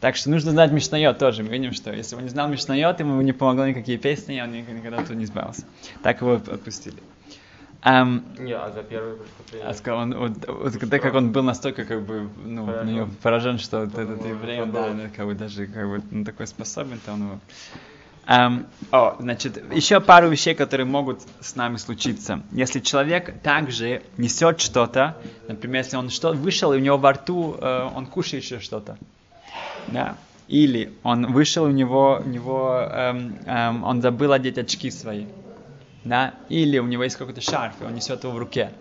Так 0.00 0.16
что 0.16 0.30
нужно 0.30 0.52
знать 0.52 0.72
Мишнайот 0.72 1.18
тоже. 1.18 1.42
Мы 1.42 1.50
видим, 1.50 1.72
что 1.72 1.92
если 1.92 2.16
он 2.16 2.22
не 2.22 2.30
знал 2.30 2.48
Мишнайот, 2.48 3.00
ему 3.00 3.20
не 3.20 3.32
помогло 3.32 3.66
никакие 3.66 3.98
песни, 3.98 4.40
он 4.40 4.52
никогда 4.52 4.98
тут 5.04 5.16
не 5.16 5.24
избавился. 5.24 5.64
Так 6.02 6.22
его 6.22 6.34
отпустили. 6.34 6.96
Um, 7.82 8.22
не, 8.38 8.52
а 8.52 8.70
за 8.70 8.82
первое 8.82 9.16
преступление? 9.16 9.74
А 9.86 9.94
он, 9.94 10.14
вот, 10.14 10.32
вот, 10.46 10.76
когда 10.76 10.98
как 10.98 11.14
он 11.14 11.32
был 11.32 11.42
настолько 11.42 11.86
как 11.86 12.02
бы 12.02 12.28
ну, 12.44 12.66
поражен, 12.66 13.10
поражен 13.22 13.58
что 13.58 13.86
вот 13.86 13.96
этот 13.96 14.22
еврей, 14.26 14.66
да, 14.66 15.08
как 15.16 15.24
бы 15.24 15.34
даже 15.34 15.66
как 15.66 15.88
бы 15.88 16.02
ну, 16.10 16.24
такой 16.24 16.46
способен, 16.46 17.00
то 17.04 17.12
он 17.12 17.22
его 17.22 17.40
Um, 18.26 18.66
о, 18.92 19.16
значит, 19.18 19.60
еще 19.74 19.98
пару 19.98 20.28
вещей, 20.28 20.54
которые 20.54 20.86
могут 20.86 21.22
с 21.40 21.56
нами 21.56 21.78
случиться. 21.78 22.42
Если 22.52 22.78
человек 22.78 23.42
также 23.42 24.02
несет 24.18 24.60
что-то, 24.60 25.16
например, 25.48 25.82
если 25.82 25.96
он 25.96 26.10
что 26.10 26.32
вышел 26.32 26.72
и 26.72 26.76
у 26.76 26.80
него 26.80 26.96
во 26.96 27.14
рту 27.14 27.56
э, 27.58 27.88
он 27.92 28.06
кушает 28.06 28.44
еще 28.44 28.60
что-то, 28.60 28.98
да, 29.92 30.16
или 30.48 30.92
он 31.02 31.32
вышел 31.32 31.64
у 31.64 31.70
него, 31.70 32.20
у 32.24 32.28
него 32.28 32.86
эм, 32.90 33.38
эм, 33.46 33.84
он 33.84 34.02
забыл 34.02 34.32
одеть 34.32 34.58
очки 34.58 34.90
свои, 34.90 35.26
да, 36.04 36.34
или 36.48 36.78
у 36.78 36.86
него 36.86 37.04
есть 37.04 37.16
какой-то 37.16 37.40
шарф, 37.40 37.80
и 37.80 37.84
он 37.84 37.94
несет 37.94 38.24
его 38.24 38.32
в 38.32 38.38
руке. 38.38 38.72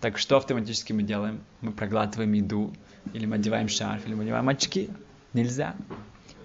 Так 0.00 0.18
что 0.18 0.36
автоматически 0.36 0.92
мы 0.92 1.02
делаем? 1.02 1.40
Мы 1.60 1.72
проглатываем 1.72 2.32
еду, 2.32 2.72
или 3.14 3.26
мы 3.26 3.36
одеваем 3.36 3.68
шарф, 3.68 4.06
или 4.06 4.14
мы 4.14 4.24
одеваем 4.24 4.48
очки. 4.48 4.90
Нельзя. 5.32 5.74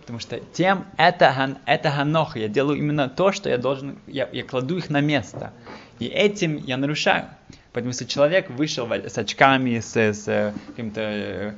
Потому 0.02 0.20
что 0.20 0.40
тем 0.40 0.86
это, 0.98 1.58
это 1.66 1.90
ханох, 1.90 2.36
я 2.36 2.50
делаю 2.50 2.78
именно 2.78 3.08
то, 3.08 3.32
что 3.32 3.50
я 3.50 3.58
должен, 3.58 3.98
я, 4.08 4.28
я 4.34 4.44
кладу 4.44 4.78
их 4.78 4.90
на 4.90 5.00
место. 5.00 5.54
И 6.00 6.06
этим 6.08 6.58
я 6.58 6.78
нарушаю. 6.78 7.30
Поэтому 7.74 7.90
если 7.90 8.06
человек 8.06 8.52
вышел 8.52 8.90
с 8.92 9.18
очками, 9.18 9.80
с, 9.80 9.96
с 9.96 10.54
каким-то 10.68 11.02
э, 11.02 11.54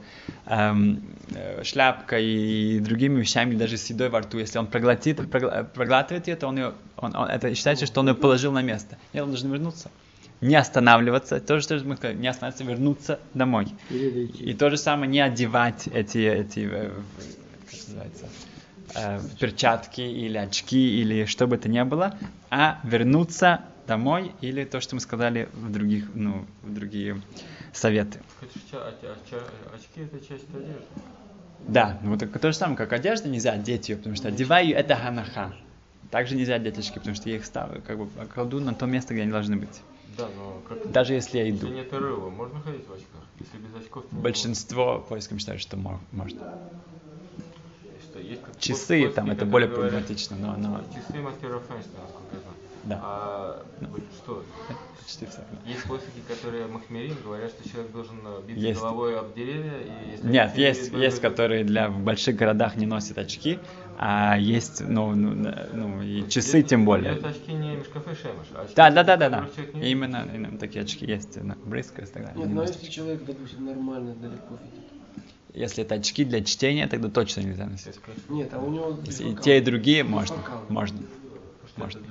эм, 0.45 1.04
э, 1.34 1.63
шляпкой 1.63 2.25
и 2.25 2.80
другими 2.80 3.19
вещами, 3.19 3.56
даже 3.56 3.75
с 3.75 3.89
едой 3.89 4.08
во 4.08 4.21
рту, 4.21 4.39
если 4.39 4.58
он 4.58 4.67
проглотит, 4.67 5.19
проглатывает 5.30 6.28
ее, 6.28 6.38
то 6.38 6.47
он, 6.47 6.58
ее, 6.58 6.73
он, 6.95 7.13
он, 7.17 7.28
это 7.28 7.54
считается, 7.54 7.86
что 7.86 7.99
он 7.99 8.08
ее 8.08 8.15
положил 8.15 8.54
на 8.54 8.62
место. 8.62 8.97
Нет, 9.12 9.23
он 9.23 9.30
должен 9.32 9.51
вернуться. 9.51 9.91
Не 10.39 10.56
останавливаться, 10.56 11.41
то 11.41 11.58
же, 11.58 11.63
что 11.63 11.75
мы 11.84 11.97
сказали, 11.97 12.17
не 12.17 12.28
останавливаться, 12.30 12.63
вернуться 12.63 13.19
домой. 13.34 13.67
И 13.89 14.54
то 14.54 14.69
же 14.69 14.78
самое, 14.78 15.12
не 15.12 15.19
одевать 15.19 15.88
эти, 15.88 16.19
эти 16.19 16.69
э, 16.71 16.91
называется, 17.88 18.25
э, 18.95 19.19
перчатки 19.38 20.01
или 20.01 20.38
очки 20.38 21.01
или 21.01 21.25
что 21.25 21.45
бы 21.47 21.58
это 21.58 21.67
ни 21.67 21.82
было, 21.84 22.17
а 22.49 22.80
вернуться 22.84 23.65
домой 23.88 24.34
или 24.41 24.63
то, 24.65 24.82
что 24.82 24.95
мы 24.95 25.02
сказали 25.02 25.50
в 25.54 25.71
других, 25.71 26.06
ну, 26.13 26.45
в 26.63 26.74
другие 26.74 27.21
советы. 27.74 28.19
Очки 28.41 30.02
это 30.02 30.19
часть 30.19 30.50
одежды. 30.54 30.86
Да, 31.67 32.00
ну 32.04 32.12
вот 32.12 32.19
то 32.19 32.52
же 32.52 32.58
самое, 32.58 32.78
как 32.78 32.93
одежда, 32.93 33.28
нельзя 33.30 33.54
одеть 33.54 33.89
ее, 33.89 33.98
потому 33.98 34.15
что 34.15 34.28
одеваю 34.28 34.76
это 34.76 34.95
ханаха. 34.95 35.56
Также 36.12 36.36
нельзя 36.36 36.56
одеть 36.56 36.78
очки, 36.78 37.00
потому 37.00 37.15
что 37.15 37.30
я 37.30 37.38
их 37.38 37.45
ставлю, 37.45 37.82
как 37.82 37.98
бы 37.98 38.08
кладу 38.28 38.60
на 38.60 38.74
то 38.74 38.86
место, 38.86 39.13
где 39.13 39.24
они 39.24 39.32
должны 39.32 39.58
быть. 39.58 39.82
Да, 40.17 40.28
но 40.38 40.62
как 40.67 40.91
Даже 40.91 41.13
если 41.13 41.39
я 41.39 41.50
иду. 41.50 41.67
Если 41.67 41.76
нет 41.76 41.93
рыла, 41.93 42.30
можно 42.30 42.62
ходить 42.62 42.88
в 42.88 42.93
очках? 42.93 43.21
Если 43.39 43.58
без 43.58 43.76
очков, 43.76 44.06
Большинство 44.12 45.00
поиском 45.00 45.39
считают, 45.39 45.62
что 45.62 45.78
можно 45.78 46.39
есть 48.26 48.41
часы, 48.60 49.10
там 49.10 49.30
это 49.30 49.45
более 49.45 49.69
проблематично, 49.69 50.36
но, 50.38 50.56
но... 50.56 50.84
Часы 50.93 51.19
мастера 51.21 51.60
Фэнштейна, 51.60 52.02
насколько 52.04 52.36
я 52.36 52.39
знаю. 52.41 52.55
Да. 52.86 53.00
А 53.02 53.65
ну. 53.82 53.89
что? 54.24 54.43
Почти 55.00 55.26
все. 55.26 55.39
Есть 55.65 55.84
посохи, 55.84 56.21
которые 56.28 56.67
Махмерин 56.67 57.15
говорят, 57.24 57.52
что 57.52 57.69
человек 57.69 57.91
должен 57.91 58.19
э, 58.26 58.41
биться 58.48 58.67
есть. 58.67 58.80
головой 58.80 59.19
об 59.19 59.34
деревья. 59.34 59.80
И 59.80 60.12
если 60.12 60.28
Нет, 60.28 60.58
есть, 60.58 60.91
есть, 60.93 61.19
которые 61.19 61.63
для 61.63 61.89
в 61.89 62.00
больших 62.00 62.36
городах 62.36 62.76
не 62.76 62.86
носят 62.86 63.17
очки, 63.17 63.60
а 63.98 64.38
есть, 64.38 64.82
ну, 64.82 65.13
ну, 65.13 65.54
ну 65.74 66.02
и 66.02 66.28
часы 66.30 66.60
это, 66.60 66.69
тем 66.69 66.86
более. 66.86 67.13
Это 67.13 67.30
очки 67.30 67.54
не 67.54 67.76
мешкафе 67.76 68.15
шемаш, 68.15 68.48
а 68.56 68.62
очки, 68.62 68.76
да, 68.76 68.91
да, 68.91 69.04
да, 69.04 69.17
да, 69.17 69.30
да. 69.30 69.50
Именно, 69.74 70.28
именно 70.34 70.58
такие 70.58 70.84
очки 70.84 71.06
есть, 71.06 71.38
брызка 71.38 72.02
и 72.02 72.06
так 72.06 72.26
далее. 72.26 72.45
Нет, 72.45 72.54
но 72.54 72.62
если 72.63 72.88
человек, 72.89 73.24
допустим, 73.26 73.65
нормально 73.65 74.15
далеко 74.15 74.56
видит, 74.63 74.86
если 75.54 75.84
это 75.84 75.95
очки 75.95 76.26
для 76.26 76.43
чтения, 76.43 76.88
тогда 76.88 77.10
точно 77.10 77.41
нельзя 77.41 77.65
носить. 77.65 78.00
Нет, 78.30 78.54
а 78.54 78.60
у 78.60 78.69
него... 78.69 79.00
Если 79.06 79.30
и 79.30 79.36
те, 79.36 79.58
и 79.58 79.62
другие 79.62 80.04
можно. 80.04 80.38
Можно. 80.67 81.00
Можно. 81.78 82.02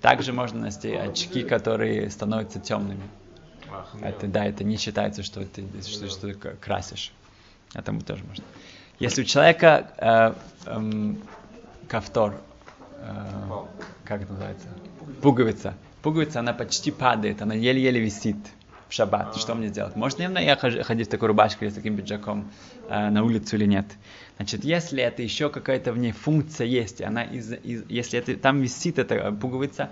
Также 0.00 0.32
можно 0.32 0.60
носить 0.60 0.94
очки, 0.94 1.42
которые 1.42 2.10
становятся 2.10 2.60
темными. 2.60 3.02
это, 4.00 4.26
да, 4.26 4.44
это 4.44 4.64
не 4.64 4.76
считается, 4.76 5.22
что 5.22 5.44
ты, 5.44 5.64
что, 5.82 6.08
что 6.08 6.32
ты 6.32 6.34
красишь. 6.34 7.12
Это 7.74 7.92
тоже 8.00 8.24
можно. 8.24 8.44
Если 8.98 9.22
у 9.22 9.24
человека 9.24 9.92
э, 9.98 10.32
э, 10.66 11.14
кафтор, 11.88 12.40
э, 13.00 13.48
как 14.04 14.22
это 14.22 14.32
называется? 14.32 14.68
Пуговица. 15.22 15.74
Пуговица, 16.02 16.40
она 16.40 16.52
почти 16.52 16.90
падает, 16.90 17.42
она 17.42 17.54
еле-еле 17.54 18.00
висит 18.00 18.36
в 18.88 18.94
шаббат, 18.94 19.36
что 19.36 19.54
мне 19.54 19.68
делать? 19.68 19.96
Можно 19.96 20.38
ли 20.38 20.44
я 20.44 20.56
ходить 20.56 21.08
в 21.08 21.10
такой 21.10 21.28
рубашке 21.28 21.66
или 21.66 21.72
с 21.72 21.74
таким 21.74 21.96
пиджаком 21.96 22.50
э, 22.88 23.10
на 23.10 23.22
улицу 23.22 23.56
или 23.56 23.66
нет? 23.66 23.86
Значит, 24.38 24.64
если 24.64 25.02
это 25.02 25.20
еще 25.20 25.50
какая-то 25.50 25.92
в 25.92 25.98
ней 25.98 26.12
функция 26.12 26.66
есть, 26.66 27.02
она 27.02 27.24
из, 27.24 27.52
из, 27.52 27.84
если 27.88 28.20
это, 28.20 28.36
там 28.36 28.60
висит 28.60 29.00
эта 29.00 29.32
пуговица, 29.32 29.90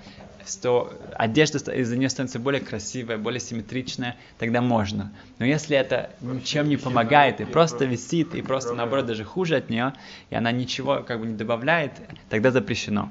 то 0.63 0.97
одежда 1.15 1.59
из-за 1.73 1.97
нее 1.97 2.09
становится 2.09 2.39
более 2.39 2.61
красивая, 2.61 3.19
более 3.19 3.41
симметричная, 3.41 4.17
тогда 4.39 4.61
можно. 4.61 5.13
Но 5.41 5.47
если 5.47 5.77
это 5.77 6.11
ничем 6.21 6.69
не 6.69 6.77
помогает, 6.77 7.41
и 7.41 7.45
просто 7.45 7.87
висит, 7.87 8.37
и 8.37 8.43
просто 8.43 8.75
наоборот 8.75 9.07
даже 9.07 9.25
хуже 9.25 9.57
от 9.57 9.69
нее, 9.69 9.95
и 10.31 10.37
она 10.37 10.53
ничего 10.53 11.03
как 11.03 11.19
бы 11.19 11.27
не 11.27 11.35
добавляет, 11.35 11.93
тогда 12.31 12.53
запрещено. 12.53 13.11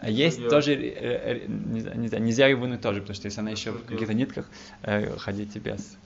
А 0.00 0.10
есть 0.10 0.36
Судья. 0.36 0.50
тоже, 0.50 0.74
э, 0.74 1.44
э, 1.44 1.46
нельзя, 1.46 2.18
нельзя 2.18 2.46
ее 2.48 2.56
вынуть 2.56 2.80
тоже, 2.80 3.00
потому 3.00 3.14
что 3.14 3.26
если 3.26 3.40
она 3.40 3.50
еще 3.50 3.70
в 3.70 3.84
каких-то 3.84 4.12
нитках, 4.12 4.46
э, 4.82 5.16
ходите 5.18 5.60
без. 5.60 5.96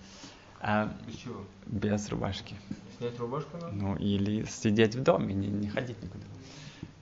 А, 0.61 0.93
без 1.07 1.17
чего? 1.17 1.45
Без 1.67 2.09
рубашки. 2.09 2.57
Снять 2.99 3.19
рубашку 3.19 3.57
надо? 3.59 3.73
Ну, 3.73 3.97
или 3.97 4.45
сидеть 4.45 4.97
в 4.97 5.03
доме, 5.03 5.35
не, 5.35 5.49
не 5.49 5.69
ходить 5.69 6.03
никуда. 6.03 6.25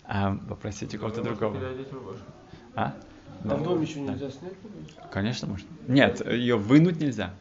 А, 0.04 0.36
попросите 0.48 0.98
кого-то 0.98 1.22
другого. 1.22 1.58
рубашку. 1.92 2.24
А? 2.74 2.94
Да. 3.44 3.54
А 3.54 3.56
в 3.56 3.62
доме 3.62 3.86
еще 3.86 4.00
нельзя 4.00 4.30
снять 4.30 4.52
Конечно, 5.10 5.48
можно. 5.48 5.66
Нет, 5.88 6.26
ее 6.26 6.56
вынуть 6.56 7.00
нельзя. 7.00 7.34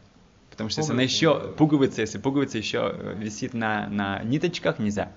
Потому 0.50 0.70
что 0.70 0.80
если 0.80 0.92
она 0.92 1.02
еще 1.02 1.52
пуговица, 1.52 2.00
если 2.00 2.18
пуговица 2.18 2.56
еще 2.56 3.14
висит 3.16 3.52
на, 3.52 3.88
на 3.88 4.22
ниточках, 4.22 4.78
нельзя. 4.78 5.12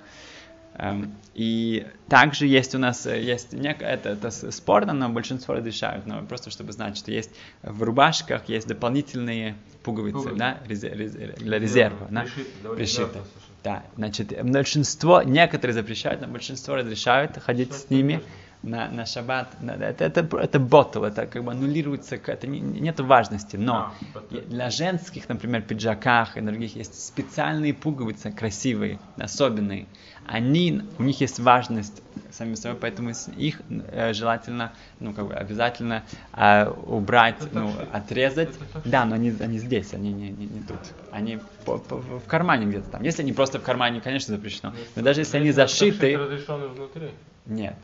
Эм, 0.79 1.13
и 1.33 1.85
также 2.07 2.47
есть 2.47 2.73
у 2.73 2.77
нас, 2.77 3.05
э, 3.05 3.21
есть 3.21 3.51
нек, 3.51 3.81
это, 3.81 4.09
это 4.09 4.31
спорно, 4.31 4.93
но 4.93 5.09
большинство 5.09 5.53
разрешают, 5.55 6.05
но 6.05 6.21
просто 6.23 6.51
чтобы 6.51 6.71
знать, 6.71 6.97
что 6.97 7.11
есть 7.11 7.31
в 7.61 7.83
рубашках 7.83 8.47
есть 8.47 8.65
дополнительные 8.65 9.55
пуговицы, 9.83 10.33
да, 10.35 10.59
резер, 10.65 10.97
резер, 10.97 11.33
для 11.35 11.59
резерва, 11.59 12.07
да, 12.09 12.25
пришиты. 12.75 13.19
Да, 13.61 13.83
значит, 13.97 14.33
большинство, 14.41 15.21
некоторые 15.21 15.73
запрещают, 15.73 16.21
но 16.21 16.27
большинство 16.27 16.75
разрешают 16.75 17.37
ходить 17.37 17.73
с 17.73 17.89
ними 17.89 18.21
на, 18.61 18.89
на 18.89 19.05
шаббат, 19.05 19.55
это, 19.61 20.03
это, 20.03 20.37
это 20.37 20.59
ботл, 20.59 21.03
это 21.03 21.25
как 21.27 21.43
бы 21.43 21.51
аннулируется, 21.51 22.15
это 22.15 22.47
не, 22.47 22.59
нет 22.59 22.99
важности, 22.99 23.55
но 23.55 23.93
а, 24.13 24.21
для 24.47 24.69
женских, 24.69 25.29
например, 25.29 25.61
пиджаках 25.61 26.35
и 26.37 26.41
других 26.41 26.75
есть 26.75 27.07
специальные 27.07 27.73
пуговицы, 27.73 28.31
красивые, 28.31 28.99
особенные, 29.17 29.87
они, 30.25 30.81
у 30.97 31.03
них 31.03 31.21
есть 31.21 31.39
важность 31.39 32.03
сами 32.31 32.53
собой, 32.55 32.77
поэтому 32.79 33.11
их 33.35 33.61
э, 33.69 34.13
желательно, 34.13 34.73
ну, 34.99 35.13
как 35.13 35.27
бы 35.27 35.33
обязательно 35.33 36.03
э, 36.35 36.69
убрать, 36.69 37.37
ну, 37.51 37.73
отрезать. 37.91 38.49
Да, 38.85 39.05
но 39.05 39.15
они, 39.15 39.33
они 39.39 39.57
здесь, 39.57 39.93
они 39.93 40.13
не, 40.13 40.29
не, 40.29 40.45
не 40.45 40.61
тут. 40.61 40.77
Они 41.11 41.39
по, 41.65 41.79
по, 41.79 41.97
в 41.97 42.25
кармане 42.27 42.67
где-то 42.67 42.89
там. 42.91 43.01
Если 43.03 43.23
они 43.23 43.33
просто 43.33 43.59
в 43.59 43.63
кармане, 43.63 44.01
конечно, 44.01 44.35
запрещено. 44.35 44.73
Но 44.95 45.01
даже 45.01 45.21
если 45.21 45.37
они 45.37 45.51
зашиты... 45.51 46.15
Нет. 47.47 47.75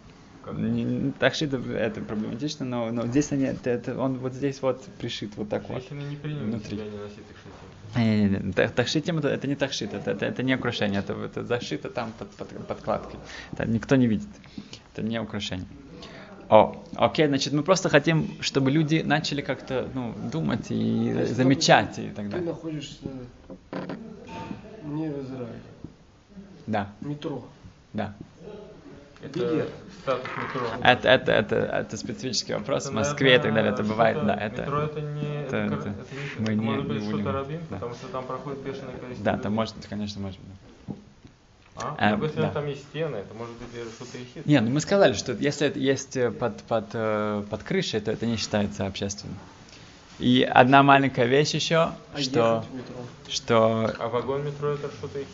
Не, 0.53 1.11
так 1.19 1.35
шито 1.35 1.57
это 1.57 2.01
проблематично, 2.01 2.65
но, 2.65 2.91
но 2.91 3.07
здесь 3.07 3.31
они, 3.31 3.45
это, 3.45 3.69
это, 3.69 3.97
он 3.97 4.17
вот 4.19 4.33
здесь 4.33 4.61
вот 4.61 4.83
пришит 4.99 5.35
вот 5.37 5.49
так 5.49 5.67
Женщины 5.67 6.01
вот. 6.01 6.09
не 6.09 6.15
приняли 6.15 6.43
внутри. 6.43 6.77
Себя 6.77 6.89
не 6.89 6.97
носить 6.97 7.23
не, 7.95 8.27
не, 8.27 8.39
не. 8.39 8.51
Тахшитим 8.51 9.19
это, 9.19 9.29
это 9.29 9.47
не 9.47 9.55
тахшит, 9.55 9.93
это, 9.93 10.11
это, 10.11 10.25
это 10.25 10.43
не 10.43 10.55
украшение, 10.55 10.99
это, 10.99 11.13
это 11.13 11.43
зашито 11.43 11.89
там 11.89 12.11
под, 12.17 12.29
под 12.31 12.67
подкладкой. 12.67 13.19
Это 13.53 13.65
никто 13.65 13.95
не 13.95 14.07
видит. 14.07 14.27
Это 14.93 15.01
не 15.01 15.19
украшение. 15.19 15.67
О, 16.49 16.83
окей, 16.95 17.27
значит, 17.27 17.53
мы 17.53 17.63
просто 17.63 17.89
хотим, 17.89 18.29
чтобы 18.41 18.69
люди 18.69 19.01
начали 19.03 19.41
как-то 19.41 19.89
ну, 19.93 20.13
думать 20.31 20.67
и 20.69 21.11
Значит, 21.11 21.35
замечать 21.35 21.99
и 21.99 22.09
так 22.09 22.29
далее. 22.29 22.41
Ты 22.41 22.45
находишься 22.45 23.07
не 24.83 25.09
в 25.09 25.23
Израиле. 25.23 25.61
Да. 26.67 26.93
Метро. 27.01 27.45
Да. 27.93 28.15
Это 29.25 29.67
статус 30.01 30.29
метро. 30.37 30.67
Это, 30.83 31.09
это, 31.09 31.31
это, 31.31 31.55
это 31.55 31.97
специфический 31.97 32.53
вопрос. 32.53 32.83
Это, 32.83 32.91
в 32.91 32.95
Москве 32.95 33.37
наверное, 33.37 33.39
и 33.39 33.43
так 33.43 33.53
далее 33.53 33.73
это 33.73 33.83
бывает, 33.83 34.25
да. 34.25 34.35
Это, 34.35 34.61
метро 34.61 34.81
это 34.81 35.01
не, 35.01 35.41
это, 35.43 35.57
это, 35.57 35.75
это, 35.75 35.89
это 35.89 35.89
не, 35.89 36.39
мы 36.39 36.45
это 36.45 36.53
не, 36.53 36.65
может 36.65 36.87
быть 36.87 37.03
что-то 37.03 37.31
рабин, 37.31 37.59
да. 37.69 37.75
потому 37.75 37.93
что 37.95 38.07
там 38.07 38.25
проходит 38.25 38.59
бешеное 38.59 38.97
количество 38.97 39.25
Да, 39.25 39.31
людей. 39.31 39.43
там 39.43 39.53
может, 39.53 39.75
конечно, 39.89 40.21
может 40.21 40.39
быть. 40.39 40.97
А? 41.77 41.95
а 41.97 42.23
если 42.23 42.39
да. 42.39 42.51
там 42.51 42.67
есть 42.67 42.83
стены, 42.83 43.17
это 43.17 43.33
может 43.33 43.53
быть 43.55 43.67
что-то 43.95 44.17
еще. 44.17 44.41
Не, 44.45 44.61
ну 44.61 44.69
мы 44.69 44.79
сказали, 44.79 45.13
что 45.13 45.33
если 45.33 45.67
это 45.67 45.77
есть 45.77 46.15
э, 46.15 46.31
под, 46.31 46.63
под, 46.63 46.85
э, 46.93 47.43
под 47.49 47.63
крышей, 47.63 47.99
то 47.99 48.11
это 48.11 48.25
не 48.25 48.37
считается 48.37 48.85
общественным. 48.85 49.37
И 50.19 50.49
одна 50.49 50.83
маленькая 50.83 51.25
вещь 51.25 51.53
еще, 51.53 51.75
А 51.75 51.95
что, 52.17 52.63
ехать 52.73 53.33
что, 53.33 53.93
А 53.99 54.07
вагон 54.07 54.45
метро 54.45 54.69
это 54.69 54.89
что-то 54.89 55.19
их 55.19 55.27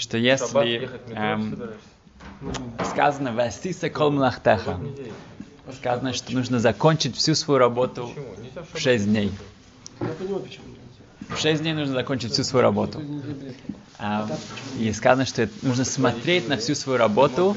что 0.00 0.16
если 0.16 0.66
ехать 0.66 1.02
в 1.04 1.08
метро 1.10 1.22
эм, 1.22 1.50
собираешься? 1.50 1.88
Сказано 2.84 3.32
«Васиса 3.32 3.90
кол 3.90 4.10
млахтеха», 4.10 4.80
сказано, 5.72 6.12
что 6.12 6.32
нужно 6.32 6.58
закончить 6.58 7.16
всю 7.16 7.34
свою 7.34 7.58
работу 7.58 8.10
в 8.72 8.78
6 8.78 9.04
дней. 9.04 9.32
В 11.28 11.36
6 11.36 11.62
дней 11.62 11.74
нужно 11.74 11.94
закончить 11.94 12.32
всю 12.32 12.44
свою 12.44 12.62
работу. 12.62 13.00
А, 13.98 14.26
и 14.78 14.92
сказано, 14.92 15.26
что 15.26 15.48
нужно 15.62 15.84
смотреть 15.84 16.48
на 16.48 16.56
всю 16.56 16.74
свою 16.74 16.98
работу, 16.98 17.54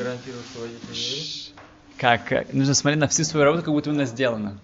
как 1.97 2.53
нужно 2.53 2.73
смотреть 2.73 2.99
на 2.99 3.07
всю 3.07 3.23
свою 3.23 3.45
работу, 3.45 3.63
как 3.63 3.73
будто 3.73 3.91
она 3.91 4.05
сделана. 4.05 4.59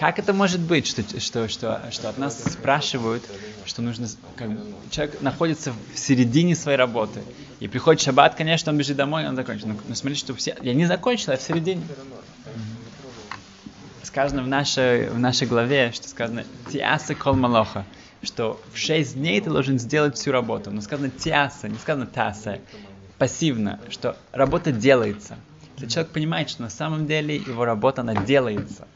Как 0.00 0.18
это 0.18 0.32
может 0.32 0.60
быть, 0.60 0.86
что, 0.86 1.02
что, 1.20 1.46
что, 1.46 1.82
что 1.90 2.08
от 2.08 2.16
нас 2.16 2.42
спрашивают, 2.42 3.22
что 3.66 3.82
нужно, 3.82 4.08
как 4.34 4.48
человек 4.90 5.20
находится 5.20 5.74
в 5.94 5.98
середине 5.98 6.56
своей 6.56 6.78
работы, 6.78 7.20
и 7.60 7.68
приходит 7.68 8.00
шаббат, 8.00 8.34
конечно, 8.34 8.72
он 8.72 8.78
бежит 8.78 8.96
домой, 8.96 9.28
он 9.28 9.36
закончит. 9.36 9.66
Но, 9.66 9.74
но 9.86 9.94
смотрите, 9.94 10.20
что 10.24 10.34
все, 10.34 10.56
я 10.62 10.72
не 10.72 10.86
закончил, 10.86 11.32
я 11.32 11.36
в 11.36 11.42
середине. 11.42 11.82
Сказано 14.02 14.42
в 14.42 14.48
нашей, 14.48 15.10
в 15.10 15.18
нашей 15.18 15.46
главе, 15.46 15.92
что 15.92 16.08
сказано 16.08 16.44
«Тиаса 16.72 17.14
кол 17.14 17.34
малоха», 17.34 17.84
что 18.22 18.58
в 18.72 18.78
шесть 18.78 19.16
дней 19.16 19.38
ты 19.42 19.50
должен 19.50 19.78
сделать 19.78 20.16
всю 20.16 20.32
работу. 20.32 20.70
Но 20.70 20.80
сказано 20.80 21.10
«тиаса», 21.10 21.68
не 21.68 21.76
сказано 21.76 22.06
«таса», 22.06 22.58
пассивно, 23.18 23.78
что 23.90 24.16
работа 24.32 24.72
делается. 24.72 25.36
Если 25.76 25.88
человек 25.92 26.12
понимает, 26.12 26.48
что 26.48 26.62
на 26.62 26.70
самом 26.70 27.06
деле 27.06 27.36
его 27.36 27.66
работа, 27.66 28.00
она 28.00 28.14
делается. 28.14 28.88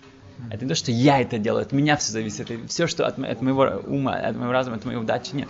Это 0.51 0.65
не 0.65 0.69
то, 0.69 0.75
что 0.75 0.91
я 0.93 1.21
это 1.21 1.39
делаю, 1.39 1.63
от 1.63 1.73
меня 1.73 1.97
все 1.97 2.13
зависит. 2.13 2.51
Это 2.51 2.67
все, 2.69 2.87
что 2.87 3.07
от, 3.07 3.19
от 3.19 3.43
моего 3.43 3.83
ума, 3.87 4.15
от 4.15 4.37
моего 4.37 4.53
разума, 4.53 4.77
от 4.77 4.85
моей 4.85 4.99
удачи, 4.99 5.35
нет. 5.35 5.49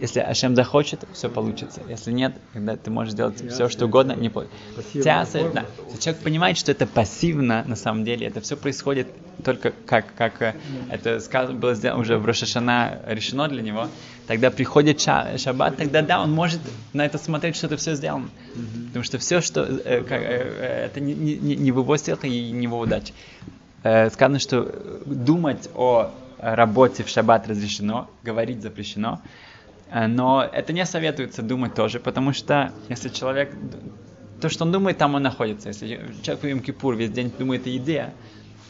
Если 0.00 0.18
Ашем 0.18 0.56
захочет, 0.56 1.04
все 1.12 1.28
получится. 1.28 1.80
Если 1.88 2.10
нет, 2.10 2.34
тогда 2.52 2.76
ты 2.76 2.90
можешь 2.90 3.14
делать 3.14 3.40
все, 3.48 3.68
что 3.68 3.86
угодно, 3.86 4.12
не 4.12 4.28
получится. 4.28 4.56
Тяса, 4.92 5.38
да. 5.54 5.64
Если 5.86 6.00
человек 6.00 6.22
понимает, 6.22 6.58
что 6.58 6.72
это 6.72 6.86
пассивно, 6.86 7.62
на 7.66 7.76
самом 7.76 8.04
деле, 8.04 8.26
это 8.26 8.40
все 8.40 8.56
происходит 8.56 9.06
только 9.44 9.72
как, 9.86 10.06
как 10.16 10.42
э, 10.42 10.54
это 10.90 11.20
сказано, 11.20 11.58
было 11.58 11.74
сделано 11.74 12.02
уже 12.02 12.18
в 12.18 12.26
Рошашана 12.26 13.02
решено 13.06 13.46
для 13.48 13.62
него, 13.62 13.88
тогда 14.26 14.50
приходит 14.50 15.00
ша- 15.00 15.38
шаббат, 15.38 15.76
тогда 15.76 16.02
да, 16.02 16.22
он 16.22 16.32
может 16.32 16.60
на 16.92 17.06
это 17.06 17.18
смотреть, 17.18 17.54
что 17.56 17.66
это 17.66 17.76
все 17.76 17.94
сделано. 17.94 18.28
Потому 18.88 19.04
что 19.04 19.18
все, 19.18 19.40
что 19.40 19.62
э, 19.62 20.02
как, 20.02 20.20
э, 20.20 20.54
э, 20.58 20.86
это 20.86 21.00
не, 21.00 21.14
не, 21.14 21.54
не 21.56 21.72
в 21.72 21.78
его 21.78 21.96
силах 21.96 22.24
и 22.24 22.50
не 22.50 22.66
в 22.66 22.70
его 22.70 22.80
удаче. 22.80 23.12
Э, 23.84 24.10
сказано, 24.10 24.40
что 24.40 25.02
думать 25.06 25.70
о 25.76 26.10
работе 26.38 27.04
в 27.04 27.08
шаббат 27.08 27.46
разрешено, 27.46 28.10
говорить 28.24 28.60
запрещено, 28.60 29.20
Э, 29.94 30.08
но 30.08 30.42
это 30.42 30.72
не 30.72 30.84
советуется 30.84 31.42
думать 31.42 31.74
тоже, 31.74 32.00
потому 32.00 32.32
что 32.32 32.72
если 32.88 33.08
человек, 33.08 33.54
то, 34.40 34.48
что 34.48 34.64
он 34.64 34.72
думает, 34.72 34.98
там 34.98 35.14
он 35.14 35.22
находится. 35.22 35.68
Если 35.68 35.86
человек 36.22 36.42
в 36.42 36.44
Йом-Кипур 36.44 36.96
весь 36.96 37.10
день 37.10 37.32
думает 37.38 37.66
о 37.66 37.70
еде, 37.70 38.12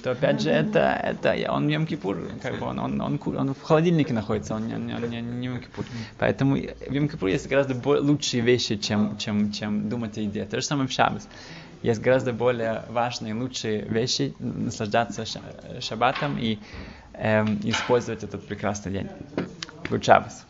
то 0.03 0.11
опять 0.11 0.43
же 0.43 0.51
это, 0.51 0.81
это 0.81 1.35
он 1.51 1.67
в 1.67 1.71
Йом-Кипур, 1.71 2.41
как 2.43 2.59
бы 2.59 2.67
он, 2.67 2.79
он, 2.79 3.01
он, 3.01 3.21
он 3.25 3.55
в 3.55 3.63
холодильнике 3.63 4.13
находится, 4.13 4.55
он 4.55 4.67
не, 4.67 4.75
не, 4.75 4.93
не, 5.09 5.23
не 5.23 5.49
в 5.49 5.55
Йом-Кипур. 5.55 5.87
Поэтому 6.19 6.57
в 6.57 6.59
Йом-Кипур 6.59 7.31
есть 7.31 7.49
гораздо 7.49 7.75
лучшие 8.01 8.43
вещи, 8.43 8.77
чем, 8.77 9.17
чем, 9.17 9.51
чем 9.51 9.89
думать 9.89 10.19
о 10.19 10.21
еде. 10.21 10.45
То 10.45 10.61
же 10.61 10.67
самое 10.67 10.89
в 10.89 10.93
Шаббас. 10.93 11.27
Есть 11.85 12.01
гораздо 12.01 12.33
более 12.33 12.85
важные, 12.89 13.35
лучшие 13.35 13.83
вещи, 13.83 14.35
наслаждаться 14.39 15.25
ша- 15.27 15.81
шаббатом 15.81 16.37
и 16.39 16.65
эм, 17.13 17.61
использовать 17.63 18.25
этот 18.25 18.47
прекрасный 18.47 18.93
день. 18.93 19.11
Good 19.89 20.01
Shabbos. 20.03 20.47